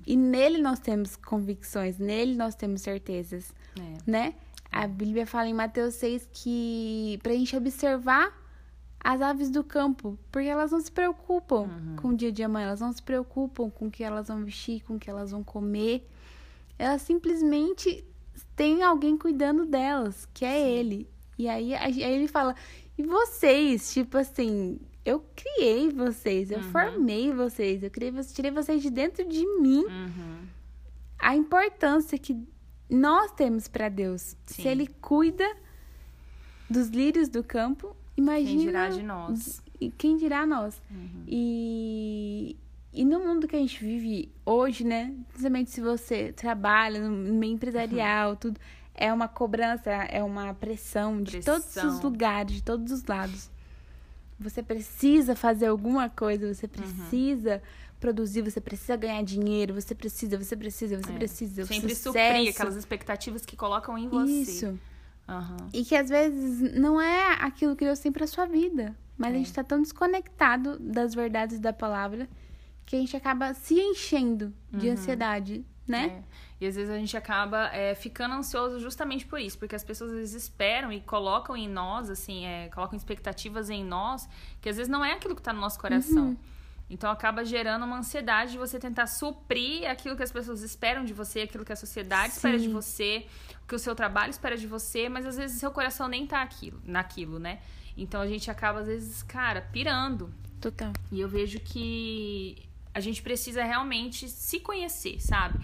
E 0.07 0.17
nele 0.17 0.61
nós 0.61 0.79
temos 0.79 1.17
convicções, 1.17 1.99
nele 1.99 2.37
nós 2.37 2.55
temos 2.55 2.83
certezas, 2.83 3.53
É. 3.79 4.11
né? 4.11 4.35
A 4.71 4.87
Bíblia 4.87 5.27
fala 5.27 5.49
em 5.49 5.55
Mateus 5.55 5.95
6 5.95 6.29
que 6.33 7.19
pra 7.23 7.33
gente 7.33 7.57
observar 7.57 8.43
as 8.99 9.21
aves 9.21 9.51
do 9.51 9.63
campo, 9.63 10.19
porque 10.33 10.49
elas 10.49 10.73
não 10.73 10.81
se 10.81 10.91
preocupam 10.91 11.69
com 11.97 12.09
o 12.09 12.17
dia 12.17 12.33
de 12.33 12.43
amanhã, 12.43 12.69
elas 12.69 12.81
não 12.81 12.93
se 12.93 13.03
preocupam 13.03 13.71
com 13.71 13.87
o 13.87 13.91
que 13.91 14.03
elas 14.03 14.29
vão 14.29 14.43
vestir, 14.45 14.83
com 14.83 14.97
o 14.97 14.99
que 14.99 15.09
elas 15.11 15.31
vão 15.31 15.45
comer. 15.45 16.09
Elas 16.79 17.03
simplesmente 17.03 18.05
têm 18.57 18.83
alguém 18.83 19.17
cuidando 19.17 19.65
delas, 19.67 20.29
que 20.33 20.45
é 20.45 20.69
ele. 20.71 21.09
E 21.39 21.49
aí, 21.49 21.75
aí 21.75 22.03
ele 22.03 22.29
fala: 22.29 22.55
"E 22.97 23.03
vocês, 23.03 23.93
tipo 23.93 24.17
assim, 24.19 24.79
eu 25.05 25.25
criei 25.37 25.91
vocês, 25.91 26.51
eu 26.51 26.63
formei 26.63 27.33
vocês, 27.33 27.83
eu 27.83 27.91
criei 27.91 28.13
tirei 28.33 28.51
vocês 28.51 28.83
de 28.83 28.91
dentro 28.91 29.27
de 29.29 29.45
mim. 29.61 29.85
Uhum. 29.85 30.47
A 31.19 31.37
importância 31.37 32.19
que 32.19 32.37
nós 32.89 33.31
temos 33.33 33.69
para 33.69 33.89
Deus. 33.89 34.37
Sim. 34.47 34.63
Se 34.63 34.69
ele 34.69 34.87
cuida 34.87 35.45
dos 36.69 36.89
lírios 36.89 37.29
do 37.29 37.43
campo, 37.43 37.95
imagina 38.17 38.51
Quem 38.51 38.67
dirá 38.67 38.89
de 38.89 39.03
nós? 39.03 39.63
e 39.81 39.91
quem 39.91 40.17
dirá 40.17 40.47
nós. 40.47 40.81
Uhum. 40.91 41.25
E, 41.27 42.57
e 42.95 43.05
no 43.05 43.19
mundo 43.21 43.47
que 43.49 43.57
a 43.57 43.59
gente 43.59 43.83
vive 43.85 44.31
hoje, 44.47 44.85
né? 44.85 45.13
Principalmente 45.29 45.71
se 45.71 45.81
você 45.81 46.33
trabalha 46.33 47.01
no 47.01 47.35
meio 47.35 47.55
empresarial, 47.55 48.31
Uhum. 48.31 48.37
tudo, 48.37 48.61
é 48.95 49.13
uma 49.13 49.27
cobrança, 49.29 49.91
é 49.91 50.23
uma 50.23 50.55
pressão 50.55 51.21
de 51.23 51.41
todos 51.43 51.67
os 51.67 51.73
Pressão. 51.75 52.01
lugares, 52.03 52.53
de 52.57 52.63
todos 52.63 52.93
os 52.93 53.05
lados. 53.05 53.51
Você 54.39 54.63
precisa 54.63 55.35
fazer 55.37 55.67
alguma 55.67 56.09
coisa, 56.09 56.47
Uhum. 56.47 56.55
você 56.55 56.69
precisa 56.69 57.63
produzir, 58.01 58.43
você 58.43 58.61
precisa 58.61 58.97
ganhar 58.97 59.23
dinheiro, 59.23 59.75
você 59.75 59.95
precisa, 59.95 60.37
você 60.37 60.57
precisa, 60.57 61.01
você 61.03 61.11
É. 61.13 61.15
precisa. 61.15 61.65
Sempre 61.65 61.95
sucesso. 61.95 62.13
suprir 62.37 62.51
aquelas 62.51 62.77
expectativas 62.77 63.45
que 63.47 63.57
colocam 63.57 63.97
em 63.97 64.09
você. 64.09 64.33
Isso. 64.33 64.79
Aham. 65.29 65.57
E 65.73 65.85
que 65.85 65.97
às 65.97 66.09
vezes 66.11 66.61
não 66.75 67.01
é 67.01 67.33
aquilo 67.41 67.75
que 67.75 67.85
Deus 67.85 67.99
tem 67.99 68.13
pra 68.13 68.27
sua 68.27 68.45
vida. 68.47 68.95
Mas 69.17 69.31
a 69.33 69.37
É. 69.37 69.39
gente 69.39 69.53
tá 69.53 69.63
tão 69.65 69.81
desconectado 69.81 70.79
das 70.79 71.15
verdades 71.15 71.59
da 71.61 71.73
palavra 71.73 72.29
que 72.87 72.97
a 72.97 72.99
gente 72.99 73.17
acaba 73.17 73.55
se 73.55 73.75
enchendo 73.75 74.53
de 74.71 74.89
ansiedade, 74.89 75.65
né? 75.87 76.07
É. 76.07 76.45
E 76.61 76.67
às 76.67 76.77
vezes 76.77 76.91
a 76.91 76.99
gente 76.99 77.17
acaba 77.17 77.69
é, 77.75 77.95
ficando 77.95 78.35
ansioso 78.35 78.79
justamente 78.81 79.27
por 79.27 79.41
isso, 79.41 79.59
porque 79.59 79.75
as 79.75 79.85
pessoas 79.85 80.11
às 80.11 80.17
vezes 80.17 80.43
esperam 80.45 80.93
e 80.93 81.01
colocam 81.01 81.57
em 81.57 81.69
nós, 81.69 82.09
assim, 82.09 82.47
é, 82.47 82.69
colocam 82.69 82.97
expectativas 82.97 83.69
em 83.71 83.85
nós, 83.85 84.29
que 84.61 84.69
às 84.69 84.77
vezes 84.77 84.91
não 84.91 85.05
é 85.05 85.13
aquilo 85.13 85.35
que 85.35 85.43
tá 85.43 85.53
no 85.53 85.61
nosso 85.61 85.79
coração. 85.79 86.29
Uhum. 86.29 86.37
Então 86.89 87.11
acaba 87.11 87.45
gerando 87.45 87.85
uma 87.85 87.99
ansiedade 87.99 88.53
de 88.53 88.59
você 88.59 88.79
tentar 88.79 89.07
suprir 89.07 89.89
aquilo 89.91 90.17
que 90.17 90.23
as 90.23 90.31
pessoas 90.31 90.63
esperam 90.63 91.05
de 91.05 91.13
você, 91.13 91.41
aquilo 91.41 91.65
que 91.65 91.73
a 91.73 91.77
sociedade 91.77 92.35
espera 92.35 92.59
de 92.59 92.67
Sim. 92.67 92.73
você, 92.73 93.27
o 93.63 93.67
que 93.67 93.75
o 93.75 93.79
seu 93.79 93.95
trabalho 93.95 94.31
espera 94.31 94.57
de 94.57 94.67
você, 94.67 95.09
mas 95.09 95.27
às 95.27 95.37
vezes 95.37 95.59
seu 95.59 95.71
coração 95.71 96.09
nem 96.09 96.27
tá 96.27 96.43
aquilo, 96.43 96.81
naquilo, 96.85 97.39
né? 97.39 97.61
Então 97.97 98.21
a 98.21 98.27
gente 98.27 98.51
acaba, 98.51 98.81
às 98.81 98.87
vezes, 98.87 99.23
cara, 99.23 99.63
pirando. 99.73 100.33
Total. 100.61 100.93
E 101.11 101.21
eu 101.21 101.29
vejo 101.29 101.61
que 101.61 102.63
a 102.95 103.01
gente 103.01 103.21
precisa 103.23 103.65
realmente 103.65 104.29
se 104.29 104.61
conhecer, 104.61 105.21
sabe? 105.21 105.59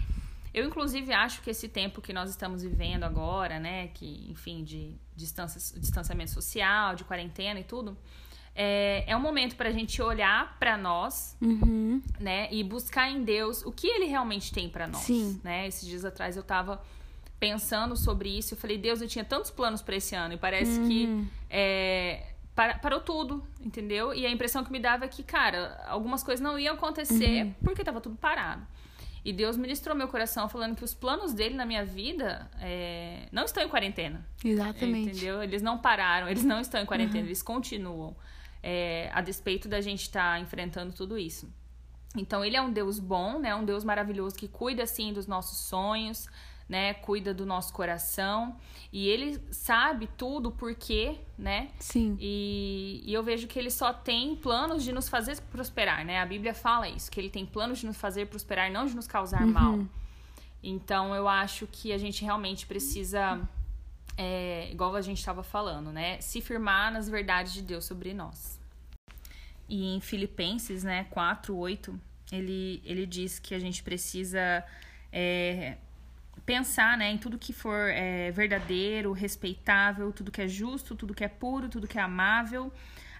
Eu, 0.53 0.65
inclusive, 0.65 1.13
acho 1.13 1.41
que 1.41 1.49
esse 1.49 1.69
tempo 1.69 2.01
que 2.01 2.11
nós 2.11 2.29
estamos 2.29 2.61
vivendo 2.61 3.03
agora, 3.05 3.57
né? 3.57 3.87
Que, 3.93 4.27
enfim, 4.29 4.63
de 4.65 4.93
distância, 5.15 5.79
distanciamento 5.79 6.31
social, 6.31 6.93
de 6.95 7.05
quarentena 7.05 7.59
e 7.59 7.63
tudo, 7.63 7.97
é, 8.53 9.05
é 9.07 9.15
um 9.15 9.19
momento 9.21 9.55
pra 9.55 9.71
gente 9.71 10.01
olhar 10.01 10.57
pra 10.59 10.75
nós, 10.75 11.37
Uhum. 11.41 12.01
né? 12.19 12.49
E 12.51 12.61
buscar 12.65 13.09
em 13.09 13.23
Deus 13.23 13.65
o 13.65 13.71
que 13.71 13.87
Ele 13.87 14.05
realmente 14.07 14.51
tem 14.51 14.67
pra 14.67 14.87
nós, 14.87 15.03
Sim. 15.03 15.39
né? 15.41 15.65
Esses 15.67 15.87
dias 15.87 16.03
atrás 16.03 16.35
eu 16.35 16.43
tava 16.43 16.83
pensando 17.39 17.95
sobre 17.95 18.29
isso. 18.37 18.53
Eu 18.53 18.57
falei, 18.57 18.77
Deus, 18.77 19.01
eu 19.01 19.07
tinha 19.07 19.23
tantos 19.23 19.49
planos 19.51 19.81
pra 19.81 19.95
esse 19.95 20.13
ano 20.15 20.33
e 20.33 20.37
parece 20.37 20.79
que 20.81 21.25
é, 21.49 22.30
para- 22.61 22.77
parou 22.77 22.99
tudo, 22.99 23.43
entendeu? 23.59 24.13
E 24.13 24.23
a 24.25 24.29
impressão 24.29 24.63
que 24.63 24.71
me 24.71 24.79
dava 24.79 25.05
é 25.05 25.07
que, 25.07 25.23
cara, 25.23 25.83
algumas 25.87 26.21
coisas 26.23 26.39
não 26.43 26.59
iam 26.59 26.75
acontecer 26.75 27.55
porque 27.63 27.83
tava 27.83 27.99
tudo 27.99 28.15
parado. 28.15 28.65
E 29.25 29.33
Deus 29.33 29.57
ministrou 29.57 29.95
meu 29.95 30.07
coração 30.07 30.47
falando 30.47 30.75
que 30.75 30.83
os 30.83 30.93
planos 30.93 31.33
dele 31.33 31.55
na 31.55 31.65
minha 31.65 31.83
vida 31.85 32.49
é, 32.59 33.27
não 33.31 33.45
estão 33.45 33.63
em 33.63 33.67
quarentena. 33.67 34.23
Exatamente. 34.45 35.09
Entendeu? 35.09 35.41
Eles 35.41 35.61
não 35.63 35.77
pararam, 35.79 36.27
eles 36.29 36.43
não 36.43 36.59
estão 36.59 36.79
em 36.81 36.85
quarentena, 36.85 37.25
eles 37.25 37.41
continuam. 37.41 38.15
é, 38.63 39.09
a 39.11 39.21
despeito 39.21 39.67
da 39.67 39.81
gente 39.81 40.01
estar 40.03 40.39
enfrentando 40.39 40.93
tudo 40.93 41.17
isso. 41.17 41.51
Então, 42.15 42.45
ele 42.45 42.55
é 42.55 42.61
um 42.61 42.71
Deus 42.71 42.99
bom, 42.99 43.39
né? 43.39 43.55
Um 43.55 43.65
Deus 43.65 43.83
maravilhoso 43.83 44.35
que 44.35 44.47
cuida, 44.47 44.83
assim, 44.83 45.11
dos 45.11 45.25
nossos 45.25 45.57
sonhos, 45.67 46.27
né? 46.71 46.93
Cuida 46.93 47.33
do 47.33 47.45
nosso 47.45 47.73
coração. 47.73 48.55
E 48.93 49.09
ele 49.09 49.37
sabe 49.51 50.07
tudo 50.17 50.49
por 50.49 50.73
quê, 50.73 51.17
né? 51.37 51.69
Sim. 51.77 52.17
E, 52.17 53.03
e 53.05 53.13
eu 53.13 53.21
vejo 53.21 53.45
que 53.45 53.59
ele 53.59 53.69
só 53.69 53.91
tem 53.91 54.37
planos 54.37 54.81
de 54.81 54.93
nos 54.93 55.09
fazer 55.09 55.37
prosperar, 55.51 56.05
né? 56.05 56.21
A 56.21 56.25
Bíblia 56.25 56.53
fala 56.53 56.87
isso, 56.87 57.11
que 57.11 57.19
ele 57.19 57.29
tem 57.29 57.45
planos 57.45 57.79
de 57.79 57.85
nos 57.85 57.97
fazer 57.97 58.27
prosperar, 58.27 58.71
não 58.71 58.85
de 58.85 58.95
nos 58.95 59.05
causar 59.05 59.45
mal. 59.45 59.85
Então 60.63 61.13
eu 61.13 61.27
acho 61.27 61.67
que 61.67 61.91
a 61.91 61.97
gente 61.97 62.23
realmente 62.23 62.65
precisa, 62.65 63.37
é, 64.17 64.69
igual 64.71 64.95
a 64.95 65.01
gente 65.01 65.17
estava 65.17 65.43
falando, 65.43 65.91
né? 65.91 66.21
Se 66.21 66.39
firmar 66.39 66.93
nas 66.93 67.09
verdades 67.09 67.51
de 67.51 67.61
Deus 67.61 67.83
sobre 67.83 68.13
nós. 68.13 68.57
E 69.67 69.93
em 69.93 69.99
Filipenses, 69.99 70.85
né, 70.85 71.05
4, 71.09 71.53
8, 71.53 71.99
ele, 72.31 72.81
ele 72.85 73.05
diz 73.05 73.39
que 73.39 73.53
a 73.53 73.59
gente 73.59 73.83
precisa 73.83 74.63
é, 75.11 75.77
pensar 76.45 76.97
né, 76.97 77.11
em 77.11 77.17
tudo 77.17 77.37
que 77.37 77.53
for 77.53 77.89
é, 77.89 78.31
verdadeiro, 78.31 79.11
respeitável, 79.11 80.11
tudo 80.11 80.31
que 80.31 80.41
é 80.41 80.47
justo, 80.47 80.95
tudo 80.95 81.13
que 81.13 81.23
é 81.23 81.27
puro, 81.27 81.69
tudo 81.69 81.87
que 81.87 81.97
é 81.97 82.01
amável, 82.01 82.71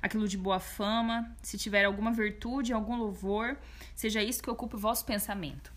aquilo 0.01 0.27
de 0.27 0.37
boa 0.37 0.59
fama, 0.59 1.33
se 1.41 1.57
tiver 1.57 1.85
alguma 1.85 2.11
virtude, 2.11 2.73
algum 2.73 2.97
louvor, 2.97 3.57
seja 3.95 4.23
isso 4.23 4.41
que 4.41 4.49
ocupe 4.49 4.75
o 4.75 4.79
vosso 4.79 5.05
pensamento. 5.05 5.71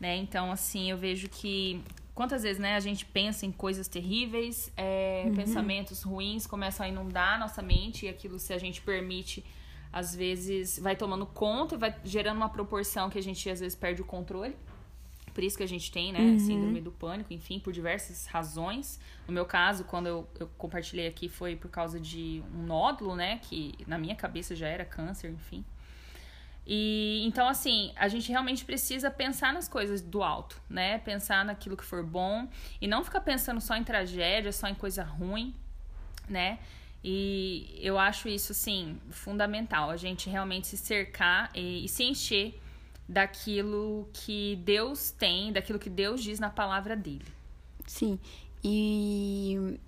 Né? 0.00 0.16
Então, 0.16 0.50
assim, 0.50 0.90
eu 0.90 0.96
vejo 0.96 1.28
que 1.28 1.82
quantas 2.14 2.42
vezes 2.42 2.58
né, 2.58 2.74
a 2.74 2.80
gente 2.80 3.04
pensa 3.04 3.46
em 3.46 3.52
coisas 3.52 3.86
terríveis, 3.86 4.72
é, 4.76 5.30
pensamentos 5.36 6.02
ruins 6.02 6.46
começam 6.46 6.84
a 6.84 6.88
inundar 6.88 7.34
a 7.34 7.38
nossa 7.38 7.62
mente 7.62 8.06
e 8.06 8.08
aquilo, 8.08 8.38
se 8.38 8.52
a 8.52 8.58
gente 8.58 8.80
permite, 8.80 9.44
às 9.92 10.14
vezes 10.14 10.78
vai 10.78 10.96
tomando 10.96 11.26
conta 11.26 11.74
e 11.74 11.78
vai 11.78 11.96
gerando 12.04 12.36
uma 12.36 12.48
proporção 12.48 13.08
que 13.08 13.18
a 13.18 13.22
gente 13.22 13.48
às 13.48 13.60
vezes 13.60 13.76
perde 13.76 14.02
o 14.02 14.04
controle. 14.04 14.56
Por 15.38 15.44
isso 15.44 15.56
que 15.56 15.62
a 15.62 15.68
gente 15.68 15.92
tem, 15.92 16.12
né, 16.12 16.36
síndrome 16.36 16.80
do 16.80 16.90
pânico, 16.90 17.32
enfim, 17.32 17.60
por 17.60 17.72
diversas 17.72 18.26
razões. 18.26 18.98
No 19.24 19.32
meu 19.32 19.46
caso, 19.46 19.84
quando 19.84 20.08
eu, 20.08 20.28
eu 20.40 20.48
compartilhei 20.58 21.06
aqui, 21.06 21.28
foi 21.28 21.54
por 21.54 21.70
causa 21.70 22.00
de 22.00 22.42
um 22.52 22.64
nódulo, 22.64 23.14
né, 23.14 23.38
que 23.44 23.72
na 23.86 23.96
minha 23.98 24.16
cabeça 24.16 24.56
já 24.56 24.66
era 24.66 24.84
câncer, 24.84 25.30
enfim. 25.30 25.64
E 26.66 27.22
então, 27.24 27.46
assim, 27.46 27.92
a 27.94 28.08
gente 28.08 28.28
realmente 28.30 28.64
precisa 28.64 29.12
pensar 29.12 29.52
nas 29.52 29.68
coisas 29.68 30.02
do 30.02 30.24
alto, 30.24 30.60
né? 30.68 30.98
Pensar 30.98 31.44
naquilo 31.44 31.76
que 31.76 31.84
for 31.84 32.02
bom 32.02 32.48
e 32.80 32.88
não 32.88 33.04
ficar 33.04 33.20
pensando 33.20 33.60
só 33.60 33.76
em 33.76 33.84
tragédia, 33.84 34.50
só 34.50 34.66
em 34.66 34.74
coisa 34.74 35.04
ruim, 35.04 35.54
né? 36.28 36.58
E 37.04 37.78
eu 37.80 37.96
acho 37.96 38.28
isso, 38.28 38.50
assim, 38.50 39.00
fundamental. 39.10 39.88
A 39.88 39.96
gente 39.96 40.28
realmente 40.28 40.66
se 40.66 40.76
cercar 40.76 41.48
e, 41.54 41.84
e 41.84 41.88
se 41.88 42.02
encher 42.02 42.60
daquilo 43.08 44.08
que 44.12 44.56
Deus 44.64 45.10
tem, 45.10 45.52
daquilo 45.52 45.78
que 45.78 45.88
Deus 45.88 46.22
diz 46.22 46.38
na 46.38 46.50
palavra 46.50 46.94
dele. 46.94 47.24
Sim. 47.86 48.18
E 48.62 49.78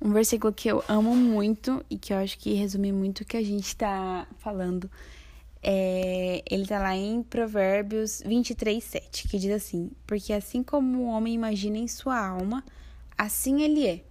um 0.00 0.12
versículo 0.12 0.52
que 0.52 0.68
eu 0.68 0.84
amo 0.88 1.14
muito 1.16 1.84
e 1.88 1.96
que 1.96 2.12
eu 2.12 2.18
acho 2.18 2.38
que 2.38 2.52
resume 2.52 2.92
muito 2.92 3.20
o 3.20 3.24
que 3.24 3.36
a 3.36 3.42
gente 3.42 3.74
tá 3.74 4.26
falando. 4.38 4.90
É, 5.62 6.42
ele 6.50 6.66
tá 6.66 6.78
lá 6.78 6.94
em 6.94 7.22
Provérbios 7.22 8.22
23, 8.24 8.84
7, 8.84 9.28
que 9.28 9.38
diz 9.38 9.50
assim: 9.50 9.90
Porque 10.06 10.32
assim 10.32 10.62
como 10.62 10.98
o 10.98 11.06
homem 11.06 11.32
imagina 11.32 11.78
em 11.78 11.88
sua 11.88 12.18
alma, 12.18 12.62
assim 13.16 13.62
ele 13.62 13.86
é. 13.86 14.04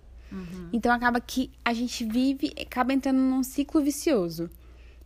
Então 0.71 0.91
acaba 0.91 1.21
que 1.21 1.51
a 1.63 1.73
gente 1.73 2.03
vive, 2.03 2.51
acaba 2.59 2.91
entrando 2.91 3.19
num 3.19 3.43
ciclo 3.43 3.83
vicioso. 3.83 4.50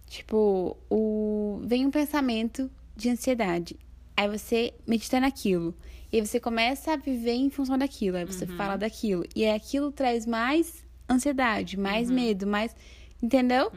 Tipo, 0.08 0.78
o 0.90 1.62
vem 1.66 1.86
um 1.86 1.92
pensamento 1.92 2.70
de 2.96 3.10
ansiedade. 3.10 3.78
Aí 4.16 4.28
você 4.28 4.74
medita 4.88 5.20
naquilo. 5.20 5.76
E 6.12 6.18
aí 6.18 6.26
você 6.26 6.40
começa 6.40 6.94
a 6.94 6.96
viver 6.96 7.34
em 7.34 7.50
função 7.50 7.78
daquilo. 7.78 8.18
Aí 8.18 8.26
você 8.26 8.48
fala 8.48 8.78
daquilo. 8.78 9.26
E 9.36 9.44
aí 9.44 9.56
aquilo 9.56 9.92
traz 9.92 10.26
mais 10.26 10.86
ansiedade, 11.10 11.78
mais 11.78 12.10
medo, 12.10 12.48
mais. 12.48 12.76
Entendeu? 13.22 13.72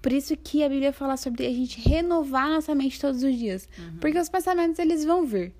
Por 0.00 0.12
isso 0.12 0.36
que 0.36 0.64
a 0.64 0.68
Bíblia 0.68 0.92
fala 0.92 1.16
sobre 1.16 1.46
a 1.46 1.52
gente 1.52 1.80
renovar 1.86 2.48
nossa 2.48 2.74
mente 2.74 3.00
todos 3.00 3.22
os 3.22 3.36
dias. 3.36 3.68
Porque 4.00 4.18
os 4.18 4.28
pensamentos, 4.28 4.78
eles 4.78 5.04
vão 5.04 5.24
vir. 5.26 5.52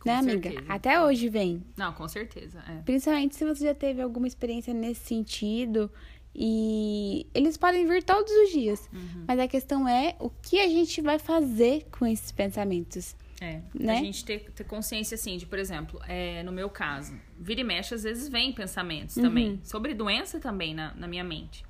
Com 0.00 0.10
né, 0.10 0.18
amiga? 0.18 0.50
certeza. 0.50 0.72
Até 0.72 1.02
hoje 1.02 1.28
vem. 1.28 1.64
Não, 1.76 1.92
com 1.92 2.06
certeza. 2.06 2.62
É. 2.68 2.82
Principalmente 2.82 3.34
se 3.34 3.44
você 3.44 3.64
já 3.64 3.74
teve 3.74 4.00
alguma 4.00 4.26
experiência 4.28 4.72
nesse 4.72 5.06
sentido. 5.06 5.90
E 6.38 7.26
eles 7.32 7.56
podem 7.56 7.86
vir 7.86 8.02
todos 8.02 8.30
os 8.30 8.50
dias. 8.50 8.90
Mas 9.26 9.38
a 9.38 9.48
questão 9.48 9.88
é 9.88 10.14
o 10.18 10.28
que 10.28 10.60
a 10.60 10.68
gente 10.68 11.00
vai 11.00 11.18
fazer 11.18 11.86
com 11.90 12.06
esses 12.06 12.30
pensamentos. 12.30 13.16
É, 13.40 13.60
Né? 13.74 13.98
a 13.98 14.02
gente 14.02 14.24
ter, 14.24 14.50
ter 14.50 14.64
consciência, 14.64 15.14
assim, 15.14 15.36
de, 15.36 15.44
por 15.46 15.58
exemplo, 15.58 16.00
é, 16.08 16.42
no 16.42 16.52
meu 16.52 16.70
caso, 16.70 17.14
vira 17.38 17.60
e 17.60 17.64
mexe, 17.64 17.94
às 17.94 18.02
vezes 18.02 18.28
vem 18.28 18.52
pensamentos 18.52 19.14
também, 19.14 19.60
sobre 19.62 19.92
doença 19.92 20.40
também 20.40 20.74
na, 20.74 20.94
na 20.94 21.06
minha 21.06 21.24
mente. 21.24 21.64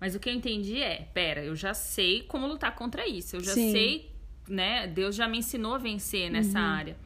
Mas 0.00 0.14
o 0.14 0.20
que 0.20 0.28
eu 0.28 0.34
entendi 0.34 0.80
é, 0.82 1.08
pera, 1.14 1.44
eu 1.44 1.54
já 1.54 1.72
sei 1.74 2.22
como 2.22 2.46
lutar 2.46 2.74
contra 2.74 3.06
isso, 3.08 3.36
eu 3.36 3.40
já 3.40 3.54
Sim. 3.54 3.70
sei, 3.72 4.10
né, 4.48 4.86
Deus 4.88 5.14
já 5.14 5.28
me 5.28 5.38
ensinou 5.38 5.74
a 5.74 5.78
vencer 5.78 6.30
nessa 6.30 6.58
área. 6.58 6.96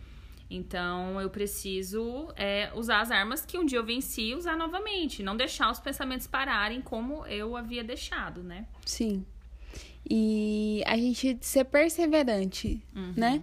Então, 0.50 1.20
eu 1.20 1.30
preciso 1.30 2.32
é, 2.34 2.72
usar 2.74 3.00
as 3.00 3.12
armas 3.12 3.46
que 3.46 3.56
um 3.56 3.64
dia 3.64 3.78
eu 3.78 3.84
venci 3.84 4.30
e 4.30 4.34
usar 4.34 4.56
novamente, 4.56 5.22
não 5.22 5.36
deixar 5.36 5.70
os 5.70 5.78
pensamentos 5.78 6.26
pararem 6.26 6.80
como 6.80 7.24
eu 7.26 7.56
havia 7.56 7.84
deixado, 7.84 8.42
né? 8.42 8.66
Sim. 8.84 9.24
E 10.08 10.82
a 10.86 10.96
gente 10.96 11.38
ser 11.40 11.64
perseverante, 11.66 12.82
né? 13.16 13.42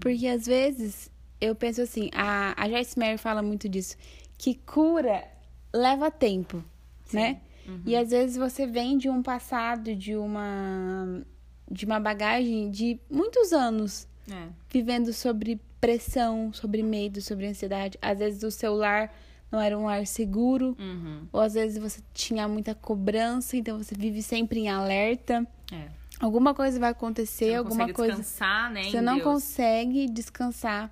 Porque 0.00 0.26
às 0.26 0.46
vezes 0.46 1.10
eu 1.40 1.54
penso 1.54 1.80
assim, 1.82 2.10
a, 2.12 2.52
a 2.60 2.68
Joyce 2.68 2.98
Meyer 2.98 3.18
fala 3.18 3.42
muito 3.42 3.68
disso, 3.68 3.96
que 4.36 4.54
cura 4.54 5.24
leva 5.72 6.10
tempo, 6.10 6.64
né? 7.12 7.40
E 7.86 7.94
às 7.94 8.10
vezes 8.10 8.36
você 8.36 8.66
vem 8.66 8.98
de 8.98 9.08
um 9.08 9.22
passado, 9.22 9.94
de 9.94 10.16
uma 10.16 11.22
de 11.70 11.86
uma 11.86 12.00
bagagem 12.00 12.68
de 12.68 12.98
muitos 13.08 13.52
anos 13.52 14.08
É. 14.30 14.48
vivendo 14.68 15.12
sobre 15.12 15.60
pressão, 15.80 16.52
sobre 16.52 16.82
medo, 16.82 17.20
sobre 17.20 17.46
ansiedade. 17.46 17.98
Às 18.02 18.18
vezes 18.18 18.42
o 18.42 18.50
seu 18.50 18.74
lar 18.74 19.12
não 19.50 19.60
era 19.60 19.76
um 19.76 19.86
lar 19.86 20.06
seguro, 20.06 20.76
Uhum. 20.78 21.26
ou 21.32 21.40
às 21.40 21.54
vezes 21.54 21.78
você 21.78 22.00
tinha 22.14 22.46
muita 22.46 22.74
cobrança, 22.74 23.56
então 23.56 23.78
você 23.78 23.94
vive 23.96 24.22
sempre 24.22 24.60
em 24.60 24.68
alerta. 24.68 25.46
É. 25.72 25.88
alguma 26.20 26.52
coisa 26.54 26.78
vai 26.78 26.90
acontecer, 26.90 27.54
alguma 27.54 27.92
coisa. 27.92 28.16
descansar, 28.16 28.70
né? 28.70 28.84
Você 28.90 29.00
não 29.00 29.14
Deus. 29.14 29.24
consegue 29.24 30.06
descansar. 30.08 30.90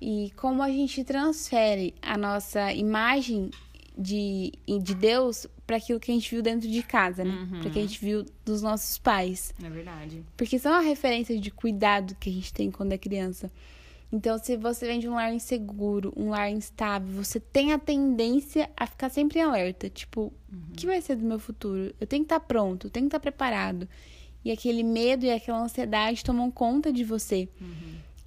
E 0.00 0.32
como 0.36 0.62
a 0.62 0.68
gente 0.68 1.04
transfere 1.04 1.94
a 2.02 2.16
nossa 2.16 2.72
imagem 2.72 3.50
de, 3.96 4.52
de 4.66 4.94
Deus 4.94 5.46
para 5.72 5.78
aquilo 5.78 5.98
que 5.98 6.10
a 6.10 6.14
gente 6.14 6.30
viu 6.30 6.42
dentro 6.42 6.68
de 6.68 6.82
casa, 6.82 7.24
né? 7.24 7.32
Uhum. 7.32 7.60
Para 7.62 7.70
que 7.70 7.78
a 7.78 7.82
gente 7.82 7.98
viu 7.98 8.26
dos 8.44 8.60
nossos 8.60 8.98
pais. 8.98 9.54
É 9.64 9.70
verdade. 9.70 10.22
Porque 10.36 10.58
são 10.58 10.70
a 10.70 10.80
referência 10.80 11.38
de 11.38 11.50
cuidado 11.50 12.14
que 12.20 12.28
a 12.28 12.32
gente 12.32 12.52
tem 12.52 12.70
quando 12.70 12.92
é 12.92 12.98
criança. 12.98 13.50
Então, 14.12 14.36
se 14.36 14.54
você 14.58 14.86
vem 14.86 15.00
de 15.00 15.08
um 15.08 15.14
lar 15.14 15.32
inseguro, 15.32 16.12
um 16.14 16.28
lar 16.28 16.50
instável, 16.50 17.24
você 17.24 17.40
tem 17.40 17.72
a 17.72 17.78
tendência 17.78 18.68
a 18.76 18.86
ficar 18.86 19.08
sempre 19.08 19.38
em 19.38 19.42
alerta. 19.42 19.88
Tipo, 19.88 20.30
o 20.52 20.76
que 20.76 20.84
vai 20.84 21.00
ser 21.00 21.16
do 21.16 21.24
meu 21.24 21.38
futuro? 21.38 21.94
Eu 21.98 22.06
tenho 22.06 22.22
que 22.22 22.26
estar 22.26 22.40
pronto, 22.40 22.88
eu 22.88 22.90
tenho 22.90 23.04
que 23.06 23.08
estar 23.08 23.20
preparado. 23.20 23.88
E 24.44 24.50
aquele 24.50 24.82
medo 24.82 25.24
e 25.24 25.30
aquela 25.30 25.62
ansiedade 25.62 26.22
tomam 26.22 26.50
conta 26.50 26.92
de 26.92 27.02
você. 27.02 27.48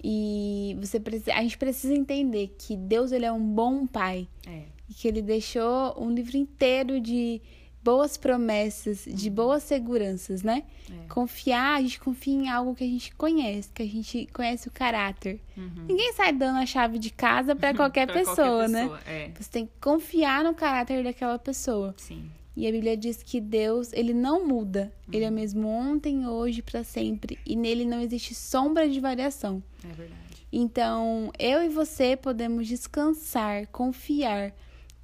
E 0.02 0.76
você 0.80 1.00
a 1.32 1.42
gente 1.42 1.56
precisa 1.56 1.94
entender 1.94 2.56
que 2.58 2.76
Deus 2.76 3.12
ele 3.12 3.24
é 3.24 3.30
um 3.30 3.40
bom 3.40 3.86
pai 3.86 4.26
É. 4.44 4.75
e 4.88 4.94
que 4.94 5.08
ele 5.08 5.22
deixou 5.22 5.94
um 5.98 6.10
livro 6.10 6.36
inteiro 6.36 7.00
de 7.00 7.40
boas 7.86 8.16
promessas, 8.16 9.04
de 9.06 9.30
boas 9.30 9.62
seguranças, 9.62 10.42
né? 10.42 10.64
É. 10.90 11.06
Confiar, 11.08 11.76
a 11.76 11.80
gente 11.80 12.00
confia 12.00 12.34
em 12.34 12.48
algo 12.48 12.74
que 12.74 12.82
a 12.82 12.86
gente 12.86 13.14
conhece, 13.14 13.70
que 13.72 13.80
a 13.80 13.86
gente 13.86 14.26
conhece 14.32 14.66
o 14.66 14.72
caráter. 14.72 15.40
Uhum. 15.56 15.84
Ninguém 15.86 16.12
sai 16.12 16.32
dando 16.32 16.58
a 16.58 16.66
chave 16.66 16.98
de 16.98 17.10
casa 17.10 17.54
para 17.54 17.72
qualquer, 17.76 18.12
pessoa, 18.12 18.34
qualquer 18.34 18.68
né? 18.68 18.80
pessoa, 18.82 19.00
É. 19.06 19.30
Você 19.38 19.50
tem 19.50 19.66
que 19.66 19.72
confiar 19.80 20.42
no 20.42 20.52
caráter 20.52 21.04
daquela 21.04 21.38
pessoa. 21.38 21.94
Sim. 21.96 22.28
E 22.56 22.66
a 22.66 22.72
Bíblia 22.72 22.96
diz 22.96 23.22
que 23.22 23.40
Deus, 23.40 23.92
ele 23.92 24.12
não 24.12 24.44
muda. 24.44 24.92
Ele 25.12 25.24
é 25.24 25.28
o 25.28 25.32
mesmo 25.32 25.68
ontem, 25.68 26.26
hoje, 26.26 26.62
para 26.62 26.82
sempre. 26.82 27.38
E 27.46 27.54
nele 27.54 27.84
não 27.84 28.00
existe 28.00 28.34
sombra 28.34 28.88
de 28.88 28.98
variação. 28.98 29.62
É 29.84 29.88
verdade. 29.88 30.46
Então, 30.50 31.30
eu 31.38 31.62
e 31.62 31.68
você 31.68 32.16
podemos 32.16 32.66
descansar, 32.66 33.66
confiar 33.68 34.54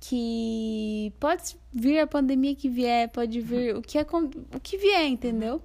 que 0.05 1.13
pode 1.21 1.57
vir 1.73 2.01
a 2.01 2.07
pandemia 2.07 2.55
que 2.57 2.69
vier, 2.69 3.09
pode 3.09 3.41
vir 3.41 3.77
o 3.77 3.81
que, 3.83 3.97
acon- 3.99 4.31
o 4.53 4.59
que 4.61 4.77
vier, 4.77 5.07
entendeu? 5.07 5.63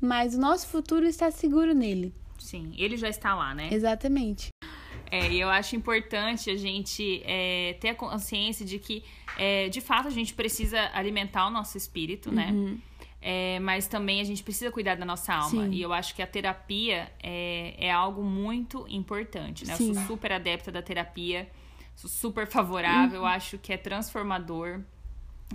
Mas 0.00 0.34
o 0.34 0.40
nosso 0.40 0.68
futuro 0.68 1.04
está 1.06 1.28
seguro 1.30 1.74
nele. 1.74 2.14
Sim. 2.38 2.72
Ele 2.76 2.96
já 2.96 3.08
está 3.08 3.34
lá, 3.34 3.52
né? 3.52 3.68
Exatamente. 3.72 4.48
É, 5.10 5.28
e 5.30 5.40
eu 5.40 5.48
acho 5.48 5.74
importante 5.74 6.50
a 6.50 6.56
gente 6.56 7.20
é, 7.24 7.76
ter 7.80 7.90
a 7.90 7.94
consciência 7.94 8.64
de 8.64 8.78
que, 8.78 9.02
é, 9.36 9.68
de 9.68 9.80
fato, 9.80 10.06
a 10.06 10.10
gente 10.10 10.34
precisa 10.34 10.90
alimentar 10.94 11.46
o 11.46 11.50
nosso 11.50 11.76
espírito, 11.76 12.32
né? 12.32 12.52
É, 13.20 13.58
mas 13.60 13.88
também 13.88 14.20
a 14.20 14.24
gente 14.24 14.42
precisa 14.42 14.70
cuidar 14.70 14.96
da 14.96 15.04
nossa 15.04 15.32
alma. 15.34 15.62
Uhum. 15.62 15.70
Sim. 15.70 15.76
E 15.76 15.82
eu 15.82 15.92
acho 15.92 16.14
que 16.14 16.22
a 16.22 16.26
terapia 16.26 17.10
é, 17.22 17.74
é 17.78 17.90
algo 17.90 18.22
muito 18.22 18.86
importante, 18.88 19.66
né? 19.66 19.72
Eu 19.72 19.78
Sim. 19.78 19.94
sou 19.94 20.02
super 20.06 20.30
adepta 20.32 20.70
da 20.70 20.82
terapia, 20.82 21.48
sou 21.94 22.08
super 22.10 22.46
favorável, 22.46 23.20
eu 23.20 23.26
acho 23.26 23.58
que 23.58 23.72
é 23.72 23.76
transformador. 23.76 24.80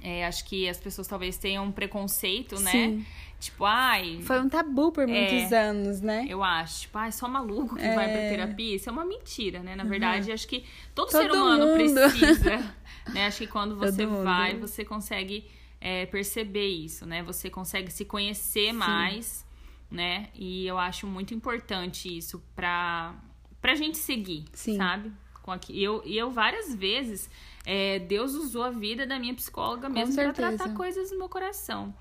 É, 0.02 0.26
acho 0.26 0.46
que 0.46 0.70
as 0.70 0.78
pessoas 0.78 1.08
talvez 1.08 1.38
tenham 1.38 1.66
um 1.66 1.72
preconceito, 1.72 2.60
né? 2.62 2.72
Sim. 2.72 3.06
Tipo, 3.40 3.66
ai, 3.66 4.20
Foi 4.22 4.40
um 4.40 4.48
tabu 4.50 4.92
por 4.92 5.08
muitos 5.08 5.52
anos, 5.52 6.02
né? 6.02 6.26
eu 6.30 6.44
acho, 6.44 6.82
tipo, 6.82 7.00
é 7.00 7.10
só 7.12 7.28
maluco 7.28 7.76
que 7.76 7.82
É. 7.86 7.96
vai 7.96 8.08
pra 8.10 8.20
terapia. 8.20 8.76
Isso 8.76 8.88
é 8.90 8.92
uma 8.92 9.06
mentira, 9.06 9.60
né? 9.62 9.76
Na 9.76 9.84
verdade, 9.86 10.32
acho 10.32 10.48
que 10.48 10.64
todo, 10.94 11.10
Todo 11.10 11.22
ser 11.22 11.32
humano 11.32 11.66
mundo. 11.68 11.74
precisa. 11.76 12.76
né? 13.14 13.26
Acho 13.28 13.40
que 13.40 13.48
quando 13.48 13.76
você 13.78 14.04
Todo 14.06 14.12
mundo. 14.12 14.24
vai, 14.26 14.56
você 14.58 14.86
consegue 14.86 15.50
é, 15.82 16.06
perceber 16.06 16.68
isso, 16.68 17.06
né? 17.06 17.24
Você 17.24 17.50
consegue 17.50 17.90
se 17.92 18.04
conhecer 18.06 18.72
mais, 18.74 19.46
né? 19.90 20.28
E 20.36 20.68
eu 20.68 20.78
acho 20.78 21.08
muito 21.08 21.34
importante 21.34 22.16
isso 22.16 22.42
pra, 22.56 23.16
pra 23.62 23.74
gente 23.76 23.98
seguir, 23.98 24.46
Sim. 24.54 24.76
sabe? 24.78 25.12
Com 25.50 25.54
aqui. 25.54 25.84
Eu, 25.84 26.04
e 26.06 26.16
eu 26.16 26.30
várias 26.30 26.76
vezes, 26.76 27.28
é, 27.66 27.98
Deus 27.98 28.36
usou 28.36 28.62
a 28.62 28.70
vida 28.70 29.06
da 29.08 29.18
minha 29.18 29.34
psicóloga 29.34 29.90
mesmo 29.90 30.14
certeza. 30.14 30.56
tratar 30.56 30.76
coisas 30.76 31.12
no 31.12 31.18
meu 31.18 31.28
coração. 31.28 31.94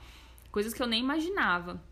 Coisas 0.53 0.75
que 0.75 0.83
eu 0.83 0.87
nem 0.87 1.01
imaginava. 1.01 1.83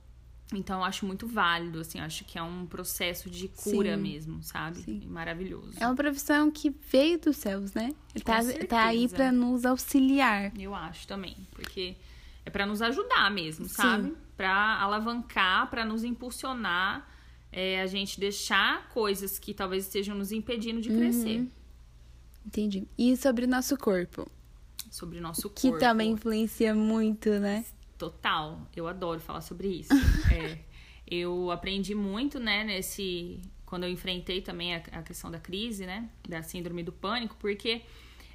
Então, 0.52 0.80
eu 0.80 0.84
acho 0.84 1.04
muito 1.06 1.26
válido, 1.26 1.80
assim, 1.80 1.98
acho 1.98 2.24
que 2.24 2.38
é 2.38 2.42
um 2.42 2.66
processo 2.66 3.28
de 3.28 3.48
cura 3.48 3.96
Sim. 3.96 4.02
mesmo, 4.02 4.42
sabe? 4.42 4.78
Sim. 4.78 5.00
E 5.02 5.06
Maravilhoso. 5.06 5.72
É 5.80 5.86
uma 5.86 5.96
profissão 5.96 6.50
que 6.50 6.70
veio 6.70 7.18
dos 7.18 7.36
céus, 7.36 7.72
né? 7.72 7.94
Tá, 8.22 8.40
tá 8.68 8.84
aí 8.84 9.08
para 9.08 9.32
nos 9.32 9.64
auxiliar. 9.64 10.52
Eu 10.56 10.74
acho 10.74 11.06
também, 11.08 11.36
porque 11.52 11.96
é 12.44 12.50
pra 12.50 12.66
nos 12.66 12.80
ajudar 12.82 13.30
mesmo, 13.30 13.66
sabe? 13.66 14.14
Pra 14.36 14.78
alavancar, 14.80 15.68
pra 15.68 15.84
nos 15.84 16.04
impulsionar, 16.04 17.08
é, 17.56 17.80
a 17.80 17.86
gente 17.86 18.20
deixar 18.20 18.90
coisas 18.90 19.38
que 19.38 19.54
talvez 19.54 19.86
estejam 19.86 20.14
nos 20.14 20.30
impedindo 20.30 20.78
de 20.78 20.90
crescer 20.90 21.38
Uhum. 21.40 21.50
Entendi. 22.44 22.86
E 22.96 23.16
sobre 23.16 23.44
o 23.44 23.48
nosso 23.48 23.76
corpo, 23.76 24.30
sobre 24.88 25.18
o 25.18 25.20
nosso 25.20 25.48
corpo. 25.48 25.60
que 25.60 25.72
também 25.80 26.12
influencia 26.12 26.72
muito, 26.74 27.28
né? 27.40 27.64
Total, 27.98 28.60
eu 28.76 28.86
adoro 28.86 29.18
falar 29.18 29.40
sobre 29.40 29.68
isso. 29.68 29.92
É, 30.32 30.58
eu 31.08 31.50
aprendi 31.50 31.94
muito, 31.94 32.38
né, 32.38 32.62
nesse. 32.62 33.40
Quando 33.64 33.84
eu 33.84 33.90
enfrentei 33.90 34.42
também 34.42 34.74
a, 34.74 34.82
a 34.92 35.02
questão 35.02 35.30
da 35.30 35.40
crise, 35.40 35.86
né, 35.86 36.08
da 36.28 36.42
síndrome 36.42 36.84
do 36.84 36.92
pânico, 36.92 37.36
porque 37.40 37.82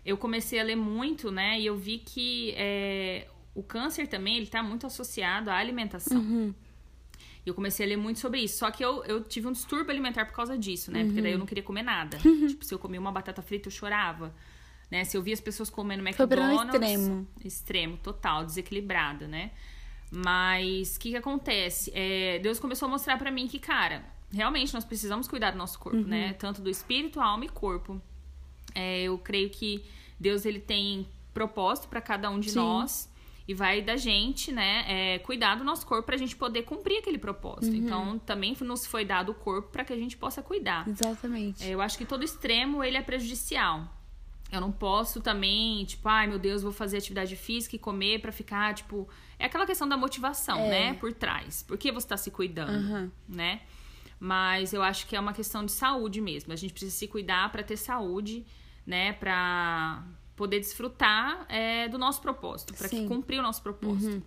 eu 0.06 0.18
comecei 0.18 0.60
a 0.60 0.64
ler 0.64 0.76
muito, 0.76 1.32
né, 1.32 1.60
e 1.60 1.66
eu 1.66 1.78
vi 1.78 2.00
que 2.00 2.54
é, 2.58 3.28
o 3.54 3.64
câncer 3.64 4.08
também, 4.08 4.36
ele 4.38 4.48
tá 4.48 4.62
muito 4.64 4.86
associado 4.86 5.50
à 5.50 5.56
alimentação. 5.56 6.18
Uhum. 6.18 6.54
E 7.46 7.50
eu 7.50 7.54
comecei 7.56 7.86
a 7.86 7.90
ler 7.90 7.98
muito 7.98 8.20
sobre 8.20 8.40
isso. 8.42 8.60
Só 8.60 8.70
que 8.70 8.84
eu, 8.84 9.04
eu 9.06 9.24
tive 9.24 9.48
um 9.48 9.52
distúrbio 9.52 9.90
alimentar 9.92 10.26
por 10.26 10.34
causa 10.36 10.58
disso, 10.58 10.92
né? 10.92 11.04
Porque 11.04 11.18
Uhum. 11.18 11.24
daí 11.24 11.32
eu 11.32 11.40
não 11.40 11.46
queria 11.46 11.64
comer 11.64 11.82
nada. 11.84 12.18
tipo, 12.20 12.64
se 12.64 12.74
eu 12.74 12.78
comia 12.80 13.00
uma 13.00 13.12
batata 13.12 13.42
frita, 13.42 13.68
eu 13.68 13.72
chorava. 13.72 14.34
Né? 14.92 15.04
Se 15.06 15.16
eu 15.18 15.24
via 15.24 15.34
as 15.34 15.40
pessoas 15.42 15.70
comendo 15.70 16.04
Foi 16.04 16.28
para 16.28 16.42
McDonald's... 16.42 16.76
extremo. 16.92 17.28
Extremo, 17.44 17.98
total, 17.98 18.46
desequilibrada, 18.46 19.28
né? 19.28 19.52
Mas 20.12 20.98
o 20.98 21.00
que 21.00 21.12
que 21.12 21.18
acontece? 21.18 21.92
É, 21.96 22.40
Deus 22.40 22.60
começou 22.60 22.88
a 22.88 22.92
mostrar 22.92 23.18
pra 23.18 23.32
mim 23.32 23.48
que, 23.48 23.58
cara, 23.60 24.04
realmente 24.32 24.74
nós 24.74 24.84
precisamos 24.84 25.28
cuidar 25.28 25.52
do 25.52 25.58
nosso 25.58 25.80
corpo, 25.80 25.98
né? 26.06 26.34
Tanto 26.34 26.62
do 26.62 26.70
espírito, 26.70 27.20
alma 27.22 27.46
e 27.46 27.50
corpo. 27.50 28.02
É, 28.76 29.04
eu 29.04 29.18
creio 29.18 29.50
que 29.50 29.84
Deus 30.20 30.46
ele 30.46 30.60
tem 30.60 31.08
propósito 31.34 31.88
pra 31.88 32.02
cada 32.02 32.30
um 32.30 32.40
de 32.40 32.50
Sim. 32.52 32.58
nós 32.60 33.10
e 33.52 33.54
vai 33.54 33.82
da 33.82 33.98
gente, 33.98 34.50
né, 34.52 34.86
é, 34.88 35.20
cuidar 35.20 35.56
do 35.56 35.64
nosso 35.64 35.86
corpo 35.86 36.06
pra 36.06 36.16
gente 36.18 36.36
poder 36.38 36.64
cumprir 36.64 37.00
aquele 37.00 37.18
propósito. 37.18 37.76
Então, 37.76 38.18
também 38.20 38.56
nos 38.62 38.86
foi 38.86 39.04
dado 39.04 39.34
o 39.34 39.36
corpo 39.36 39.70
pra 39.70 39.84
que 39.84 39.92
a 39.92 39.98
gente 39.98 40.16
possa 40.16 40.42
cuidar. 40.42 40.88
Exatamente. 40.88 41.64
É, 41.64 41.70
eu 41.70 41.82
acho 41.82 41.98
que 41.98 42.06
todo 42.06 42.24
extremo 42.24 42.82
ele 42.84 42.96
é 42.98 43.02
prejudicial. 43.02 43.88
Eu 44.52 44.60
não 44.62 44.72
posso 44.72 45.22
também, 45.22 45.84
tipo, 45.86 46.08
ai 46.10 46.28
meu 46.28 46.40
Deus, 46.40 46.62
vou 46.62 46.72
fazer 46.72 46.98
atividade 46.98 47.36
física 47.36 47.76
e 47.76 47.80
comer 47.80 48.20
pra 48.22 48.32
ficar, 48.32 48.74
tipo. 48.74 49.08
É 49.40 49.46
aquela 49.46 49.66
questão 49.66 49.88
da 49.88 49.96
motivação, 49.98 50.58
É. 50.60 50.70
né? 50.70 50.94
Por 50.96 51.14
trás. 51.14 51.64
Por 51.64 51.78
que 51.78 51.92
você 51.92 52.08
tá 52.08 52.18
se 52.18 52.32
cuidando, 52.32 52.72
Aham. 52.94 53.12
né? 53.28 53.62
Mas 54.20 54.72
eu 54.74 54.82
acho 54.84 55.08
que 55.08 55.16
é 55.16 55.20
uma 55.20 55.34
questão 55.34 55.66
de 55.66 55.72
saúde 55.72 56.22
mesmo. 56.22 56.54
A 56.54 56.56
gente 56.56 56.72
precisa 56.74 56.96
se 56.96 57.08
cuidar 57.08 57.52
pra 57.52 57.64
ter 57.64 57.76
saúde, 57.78 58.46
né? 58.86 59.14
Pra 59.14 60.04
poder 60.36 60.60
desfrutar 60.60 61.46
é, 61.50 61.88
do 61.88 61.98
nosso 61.98 62.22
propósito. 62.22 62.74
Uhum. 62.94 63.08
cumprir 63.08 63.40
o 63.40 63.44
nosso 63.44 63.62
propósito. 63.62 64.24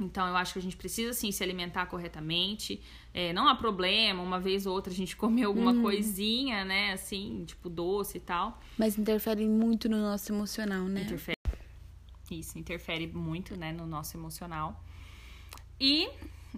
Então, 0.00 0.26
eu 0.26 0.34
acho 0.36 0.54
que 0.54 0.58
a 0.58 0.62
gente 0.62 0.76
precisa, 0.76 1.12
sim, 1.12 1.30
se 1.30 1.42
alimentar 1.44 1.84
corretamente. 1.84 2.80
É, 3.12 3.30
não 3.34 3.46
há 3.46 3.54
problema, 3.54 4.22
uma 4.22 4.40
vez 4.40 4.64
ou 4.64 4.72
outra 4.74 4.90
a 4.90 4.96
gente 4.96 5.14
comer 5.16 5.44
alguma 5.44 5.72
Uhum. 5.72 5.82
coisinha, 5.82 6.64
né? 6.64 6.92
Assim, 6.92 7.44
tipo 7.46 7.68
doce 7.68 8.16
e 8.16 8.20
tal. 8.20 8.58
Mas 8.78 8.96
interfere 8.96 9.46
muito 9.46 9.88
no 9.90 9.98
nosso 9.98 10.32
emocional, 10.32 10.84
né? 10.86 11.02
Interfere. 11.02 11.36
Isso, 12.30 12.58
interfere 12.58 13.06
muito, 13.06 13.54
né, 13.54 13.72
no 13.72 13.86
nosso 13.86 14.16
emocional. 14.16 14.82
E 15.78 16.08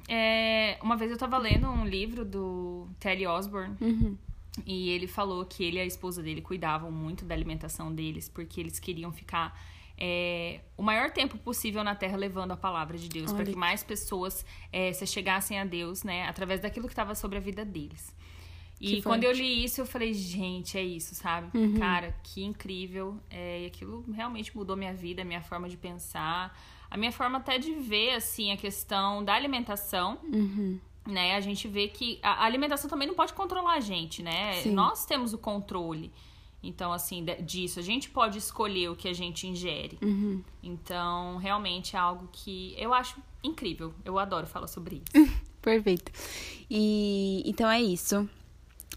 é, 0.08 0.78
uma 0.80 0.96
vez 0.96 1.10
eu 1.10 1.18
tava 1.18 1.36
lendo 1.36 1.68
um 1.68 1.84
livro 1.84 2.24
do 2.24 2.86
Telly 3.00 3.26
Osborne. 3.26 3.76
Uhum. 3.80 4.16
E 4.64 4.90
ele 4.90 5.06
falou 5.06 5.44
que 5.44 5.64
ele 5.64 5.78
e 5.78 5.80
a 5.80 5.84
esposa 5.84 6.22
dele 6.22 6.40
cuidavam 6.40 6.90
muito 6.90 7.24
da 7.24 7.34
alimentação 7.34 7.92
deles, 7.92 8.28
porque 8.28 8.60
eles 8.60 8.78
queriam 8.78 9.12
ficar 9.12 9.58
é, 9.98 10.60
o 10.76 10.82
maior 10.82 11.10
tempo 11.10 11.38
possível 11.38 11.82
na 11.84 11.94
Terra 11.94 12.16
levando 12.16 12.52
a 12.52 12.56
palavra 12.56 12.96
de 12.98 13.08
Deus, 13.08 13.32
para 13.32 13.44
que 13.44 13.56
mais 13.56 13.82
pessoas 13.82 14.44
é, 14.72 14.92
se 14.92 15.06
chegassem 15.06 15.58
a 15.58 15.64
Deus, 15.64 16.02
né, 16.02 16.26
através 16.26 16.60
daquilo 16.60 16.86
que 16.86 16.92
estava 16.92 17.14
sobre 17.14 17.38
a 17.38 17.40
vida 17.40 17.64
deles. 17.64 18.14
E 18.80 19.00
quando 19.00 19.24
eu 19.24 19.32
li 19.32 19.64
isso, 19.64 19.80
eu 19.80 19.86
falei, 19.86 20.12
gente, 20.12 20.76
é 20.76 20.82
isso, 20.82 21.14
sabe? 21.14 21.56
Uhum. 21.56 21.78
Cara, 21.78 22.14
que 22.22 22.44
incrível. 22.44 23.18
É, 23.30 23.62
e 23.62 23.66
aquilo 23.66 24.04
realmente 24.12 24.54
mudou 24.54 24.76
minha 24.76 24.92
vida, 24.92 25.24
minha 25.24 25.40
forma 25.40 25.68
de 25.68 25.76
pensar, 25.76 26.54
a 26.90 26.96
minha 26.96 27.12
forma 27.12 27.38
até 27.38 27.56
de 27.56 27.72
ver, 27.72 28.14
assim, 28.14 28.52
a 28.52 28.56
questão 28.56 29.24
da 29.24 29.34
alimentação 29.34 30.18
Uhum. 30.24 30.78
Né? 31.06 31.34
A 31.34 31.40
gente 31.40 31.68
vê 31.68 31.88
que 31.88 32.18
a 32.22 32.44
alimentação 32.44 32.88
também 32.88 33.06
não 33.06 33.14
pode 33.14 33.32
controlar 33.32 33.74
a 33.74 33.80
gente, 33.80 34.22
né? 34.22 34.54
Sim. 34.62 34.72
Nós 34.72 35.04
temos 35.04 35.32
o 35.32 35.38
controle. 35.38 36.12
Então, 36.62 36.92
assim, 36.92 37.24
disso. 37.42 37.78
A 37.78 37.82
gente 37.82 38.08
pode 38.08 38.38
escolher 38.38 38.88
o 38.88 38.96
que 38.96 39.06
a 39.06 39.12
gente 39.12 39.46
ingere. 39.46 39.98
Uhum. 40.02 40.42
Então, 40.62 41.36
realmente 41.36 41.94
é 41.94 41.98
algo 41.98 42.28
que 42.32 42.74
eu 42.78 42.94
acho 42.94 43.20
incrível. 43.42 43.92
Eu 44.04 44.18
adoro 44.18 44.46
falar 44.46 44.66
sobre 44.66 45.02
isso. 45.12 45.30
Perfeito. 45.60 46.10
E 46.70 47.42
então 47.46 47.70
é 47.70 47.80
isso. 47.82 48.28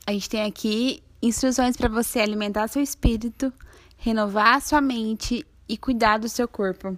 A 0.05 0.11
gente 0.11 0.29
tem 0.29 0.43
aqui 0.43 1.03
instruções 1.21 1.75
para 1.75 1.89
você 1.89 2.19
alimentar 2.19 2.67
seu 2.67 2.81
espírito, 2.81 3.51
renovar 3.97 4.61
sua 4.61 4.81
mente 4.81 5.45
e 5.67 5.77
cuidar 5.77 6.17
do 6.17 6.29
seu 6.29 6.47
corpo. 6.47 6.97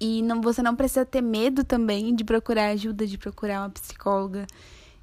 E 0.00 0.22
não, 0.22 0.40
você 0.40 0.62
não 0.62 0.76
precisa 0.76 1.04
ter 1.04 1.20
medo 1.20 1.64
também 1.64 2.14
de 2.14 2.24
procurar 2.24 2.68
ajuda, 2.68 3.06
de 3.06 3.18
procurar 3.18 3.62
uma 3.62 3.70
psicóloga, 3.70 4.46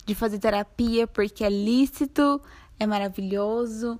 de 0.05 0.15
fazer 0.15 0.39
terapia, 0.39 1.05
porque 1.05 1.43
é 1.43 1.49
lícito, 1.49 2.41
é 2.79 2.87
maravilhoso. 2.87 3.99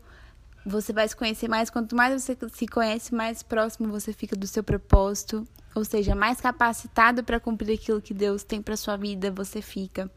Você 0.65 0.93
vai 0.93 1.07
se 1.07 1.15
conhecer 1.15 1.47
mais. 1.47 1.69
Quanto 1.69 1.95
mais 1.95 2.21
você 2.21 2.37
se 2.53 2.65
conhece, 2.67 3.13
mais 3.13 3.43
próximo 3.43 3.89
você 3.89 4.13
fica 4.13 4.35
do 4.35 4.47
seu 4.47 4.63
propósito. 4.63 5.45
Ou 5.75 5.83
seja, 5.83 6.15
mais 6.15 6.39
capacitado 6.39 7.23
para 7.23 7.39
cumprir 7.39 7.73
aquilo 7.73 8.01
que 8.01 8.13
Deus 8.13 8.43
tem 8.43 8.61
para 8.61 8.77
sua 8.77 8.95
vida, 8.95 9.29
você 9.29 9.61
fica. 9.61 10.09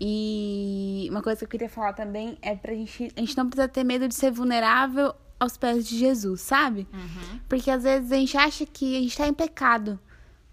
E 0.00 1.06
uma 1.10 1.22
coisa 1.22 1.38
que 1.40 1.44
eu 1.44 1.48
queria 1.48 1.68
falar 1.68 1.92
também 1.92 2.38
é 2.40 2.56
pra 2.56 2.72
gente. 2.72 3.12
A 3.14 3.20
gente 3.20 3.36
não 3.36 3.48
precisa 3.48 3.68
ter 3.68 3.84
medo 3.84 4.08
de 4.08 4.14
ser 4.14 4.30
vulnerável 4.30 5.14
aos 5.42 5.56
pés 5.56 5.86
de 5.86 5.98
Jesus, 5.98 6.40
sabe? 6.40 6.86
Uhum. 6.92 7.40
Porque 7.48 7.70
às 7.70 7.82
vezes 7.82 8.12
a 8.12 8.16
gente 8.16 8.36
acha 8.36 8.64
que 8.64 8.96
a 8.96 9.00
gente 9.00 9.16
tá 9.16 9.26
em 9.26 9.34
pecado 9.34 9.98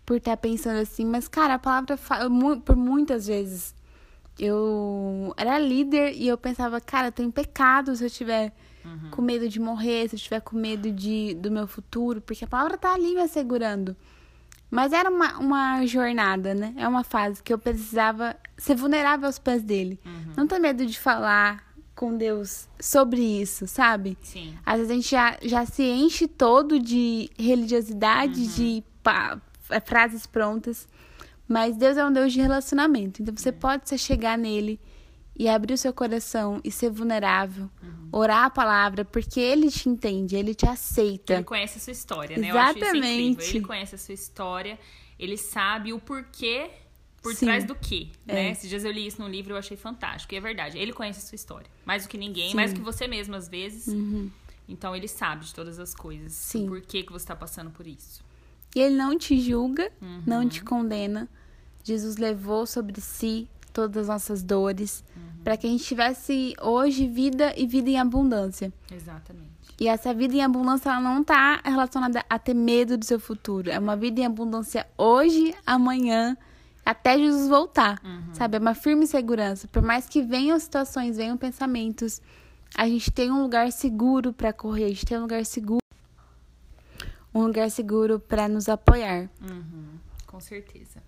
por 0.06 0.18
estar 0.18 0.32
tá 0.32 0.38
pensando 0.38 0.80
assim, 0.80 1.06
mas 1.06 1.28
cara, 1.28 1.54
a 1.54 1.60
palavra 1.60 1.96
fala 1.96 2.30
por 2.66 2.76
muitas 2.76 3.28
vezes. 3.28 3.76
Eu 4.38 5.34
era 5.38 5.60
líder 5.60 6.14
e 6.16 6.28
eu 6.28 6.38
pensava, 6.38 6.80
cara, 6.80 7.08
eu 7.08 7.12
tô 7.12 7.22
em 7.22 7.30
pecado 7.30 7.96
se 7.96 8.04
eu 8.04 8.10
tiver 8.10 8.54
uhum. 8.86 9.12
com 9.12 9.22
medo 9.22 9.48
de 9.48 9.60
morrer, 9.60 10.10
se 10.10 10.16
eu 10.16 10.20
tiver 10.20 10.40
com 10.42 10.56
medo 10.56 10.92
de, 10.92 11.36
do 11.36 11.52
meu 11.52 11.68
futuro, 11.68 12.22
porque 12.22 12.46
a 12.46 12.48
palavra 12.48 12.78
tá 12.78 12.94
ali 12.94 13.14
me 13.14 13.22
assegurando. 13.22 13.96
Mas 14.72 14.94
era 14.94 15.10
uma, 15.10 15.38
uma 15.40 15.86
jornada, 15.86 16.54
né? 16.54 16.74
É 16.78 16.88
uma 16.88 17.04
fase 17.04 17.42
que 17.42 17.52
eu 17.52 17.58
precisava 17.58 18.36
ser 18.58 18.76
vulnerável 18.76 19.26
aos 19.26 19.40
pés 19.40 19.64
dele. 19.64 20.00
Uhum. 20.06 20.34
Não 20.38 20.48
ter 20.48 20.60
medo 20.60 20.86
de 20.86 20.98
falar 20.98 21.69
com 22.00 22.16
Deus 22.16 22.70
sobre 22.80 23.20
isso, 23.20 23.68
sabe? 23.68 24.18
Sim. 24.22 24.58
Às 24.66 24.78
vezes 24.78 24.90
a 24.90 24.96
gente 24.96 25.12
já, 25.12 25.38
já 25.42 25.66
se 25.66 25.84
enche 25.84 26.30
todo 26.30 26.80
de 26.80 27.30
religiosidade, 27.38 28.40
uhum. 28.40 28.48
de 28.48 28.84
pá, 29.04 29.38
é, 29.70 29.82
frases 29.82 30.26
prontas. 30.26 30.88
Mas 31.46 31.76
Deus 31.76 31.98
é 31.98 32.06
um 32.06 32.14
Deus 32.14 32.32
de 32.32 32.40
relacionamento. 32.40 33.22
Então 33.22 33.36
você 33.36 33.50
é. 33.50 33.52
pode 33.52 33.90
se 33.90 33.98
chegar 33.98 34.38
nele 34.38 34.80
e 35.38 35.50
abrir 35.50 35.74
o 35.74 35.78
seu 35.78 35.92
coração 35.92 36.62
e 36.64 36.72
ser 36.72 36.90
vulnerável, 36.90 37.70
uhum. 37.84 38.08
orar 38.14 38.46
a 38.46 38.50
palavra, 38.50 39.04
porque 39.04 39.42
ele 39.42 39.70
te 39.70 39.90
entende, 39.90 40.38
ele 40.38 40.56
te 40.56 40.66
aceita. 40.66 41.34
Ele 41.34 41.44
conhece 41.44 41.80
a 41.80 41.82
sua 41.82 41.92
história, 41.92 42.38
né? 42.38 42.48
Exatamente. 42.48 43.58
Ele 43.58 43.66
conhece 43.66 43.96
a 43.96 43.98
sua 43.98 44.14
história, 44.14 44.80
ele 45.20 45.36
sabe 45.36 45.92
o 45.92 46.00
porquê 46.00 46.72
por 47.30 47.36
Sim. 47.36 47.46
trás 47.46 47.64
do 47.64 47.76
quê, 47.76 48.10
é. 48.28 48.34
né? 48.34 48.52
Esses 48.52 48.68
dias 48.68 48.84
eu 48.84 48.92
li 48.92 49.06
isso 49.06 49.22
num 49.22 49.28
livro 49.28 49.52
e 49.52 49.54
eu 49.54 49.58
achei 49.58 49.78
fantástico. 49.78 50.34
E 50.34 50.38
é 50.38 50.42
verdade, 50.42 50.78
ele 50.78 50.92
conhece 50.92 51.20
a 51.20 51.22
sua 51.22 51.36
história. 51.36 51.70
Mais 51.86 52.04
do 52.04 52.10
que 52.10 52.18
ninguém, 52.18 52.50
Sim. 52.50 52.56
mais 52.56 52.74
do 52.74 52.80
que 52.80 52.86
você 52.86 53.08
mesmo, 53.08 53.36
às 53.36 53.48
vezes. 53.48 53.88
Uhum. 53.88 54.32
Então 54.68 54.96
ele 54.96 55.08
sabe 55.08 55.46
de 55.46 55.54
todas 55.54 55.80
as 55.80 55.94
coisas. 55.94 56.34
Sim. 56.34 56.68
Por 56.68 56.82
que, 56.82 57.04
que 57.04 57.12
você 57.12 57.24
está 57.24 57.36
passando 57.36 57.70
por 57.70 57.86
isso. 57.86 58.24
E 58.76 58.80
ele 58.80 58.96
não 58.96 59.18
te 59.18 59.40
julga, 59.40 59.92
uhum. 60.02 60.24
não 60.26 60.48
te 60.48 60.64
condena. 60.64 61.28
Jesus 61.84 62.18
levou 62.18 62.66
sobre 62.66 63.00
si 63.02 63.48
todas 63.72 64.04
as 64.04 64.08
nossas 64.08 64.44
dores, 64.44 65.04
uhum. 65.16 65.44
para 65.44 65.56
que 65.58 65.68
a 65.68 65.70
gente 65.70 65.84
tivesse 65.84 66.56
hoje 66.62 67.08
vida 67.08 67.54
e 67.56 67.66
vida 67.66 67.90
em 67.90 68.00
abundância. 68.00 68.74
Exatamente. 68.92 69.50
E 69.80 69.88
essa 69.88 70.14
vida 70.14 70.36
em 70.36 70.44
abundância 70.44 70.90
ela 70.90 71.00
não 71.00 71.22
está 71.22 71.62
relacionada 71.64 72.24
a 72.30 72.38
ter 72.38 72.54
medo 72.54 72.98
do 72.98 73.06
seu 73.06 73.20
futuro. 73.20 73.72
É 73.72 73.80
uma 73.80 73.96
vida 73.96 74.20
em 74.20 74.26
abundância 74.26 74.86
hoje, 74.98 75.56
amanhã, 75.66 76.38
até 76.86 77.18
Jesus 77.18 77.48
voltar. 77.48 78.02
Uhum. 78.04 78.34
Sabe? 78.34 78.58
É 78.58 78.60
uma 78.60 78.76
firme 78.76 79.06
segurança. 79.06 79.68
Por 79.68 79.82
mais 79.82 80.08
que 80.08 80.22
venham 80.22 80.60
situações, 80.60 81.18
venham 81.18 81.38
pensamentos, 81.38 82.22
a 82.76 82.88
gente 82.88 83.12
tem 83.12 83.32
um 83.32 83.42
lugar 83.42 83.72
seguro 83.72 84.34
para 84.34 84.54
correr, 84.54 84.86
a 84.86 84.90
gente 84.90 85.06
tem 85.06 85.18
um 85.18 85.22
lugar 85.22 85.46
seguro. 85.46 85.80
Um 87.34 87.46
lugar 87.46 87.70
seguro 87.70 88.20
para 88.20 88.48
nos 88.48 88.68
apoiar. 88.68 89.30
Uhum. 89.42 90.00
Com 90.26 90.40
certeza. 90.40 91.02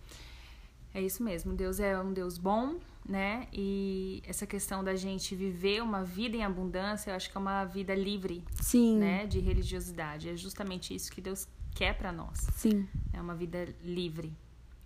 É 0.94 1.02
isso 1.02 1.24
mesmo, 1.24 1.54
Deus 1.54 1.80
é 1.80 1.98
um 2.00 2.12
Deus 2.12 2.38
bom, 2.38 2.76
né? 3.08 3.48
E 3.54 4.22
essa 4.28 4.46
questão 4.46 4.84
da 4.84 4.94
gente 4.94 5.34
viver 5.36 5.82
uma 5.82 6.04
vida 6.04 6.36
em 6.36 6.44
abundância, 6.44 7.12
eu 7.12 7.16
acho 7.16 7.32
que 7.32 7.38
é 7.38 7.40
uma 7.40 7.64
vida 7.64 7.96
livre, 7.96 8.44
Sim. 8.62 8.98
né, 8.98 9.26
de 9.26 9.40
religiosidade. 9.40 10.30
É 10.30 10.36
justamente 10.36 10.94
isso 10.94 11.10
que 11.10 11.22
Deus 11.22 11.48
quer 11.74 11.98
para 11.98 12.12
nós. 12.12 12.40
Sim. 12.56 12.88
É 13.14 13.22
uma 13.22 13.34
vida 13.34 13.74
livre 13.82 14.36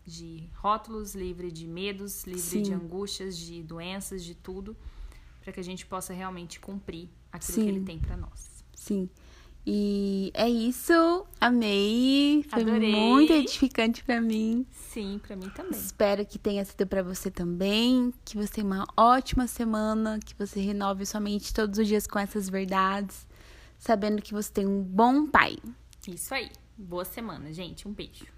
de 0.06 0.50
rótulos, 0.56 1.16
livre 1.16 1.52
de 1.52 1.68
medos, 1.68 2.24
livre 2.26 2.42
Sim. 2.42 2.62
de 2.62 2.74
angústias, 2.74 3.38
de 3.38 3.64
doenças, 3.64 4.24
de 4.24 4.36
tudo, 4.36 4.76
para 5.42 5.52
que 5.52 5.60
a 5.60 5.64
gente 5.64 5.86
possa 5.86 6.14
realmente 6.14 6.60
cumprir 6.60 7.10
aquilo 7.32 7.54
Sim. 7.54 7.64
que 7.64 7.70
ele 7.70 7.86
tem 7.86 8.00
para 8.00 8.16
nós. 8.16 8.64
Sim. 8.74 9.10
E 9.68 10.32
é 10.36 10.48
isso. 10.48 11.26
Amei. 11.42 12.46
Foi 12.48 12.62
Adorei. 12.62 12.92
muito 12.92 13.34
edificante 13.34 14.04
para 14.04 14.22
mim. 14.22 14.64
Sim, 14.72 15.20
para 15.26 15.36
mim 15.36 15.50
também. 15.50 15.80
Espero 15.80 16.24
que 16.24 16.38
tenha 16.38 16.64
sido 16.64 16.86
para 16.86 17.02
você 17.02 17.32
também. 17.32 18.14
Que 18.24 18.38
você 18.38 18.54
tenha 18.54 18.68
uma 18.68 18.86
ótima 18.96 19.48
semana. 19.48 20.20
Que 20.24 20.36
você 20.36 20.60
renove 20.60 21.04
sua 21.06 21.20
mente 21.20 21.52
todos 21.52 21.80
os 21.80 21.88
dias 21.88 22.06
com 22.06 22.20
essas 22.20 22.48
verdades. 22.48 23.28
Sabendo 23.80 24.22
que 24.22 24.34
você 24.34 24.52
tem 24.52 24.68
um 24.68 24.84
bom 24.84 25.26
pai. 25.26 25.58
Isso 26.08 26.32
aí. 26.36 26.52
Boa 26.78 27.04
semana, 27.04 27.52
gente. 27.52 27.88
Um 27.88 27.92
beijo. 27.92 28.35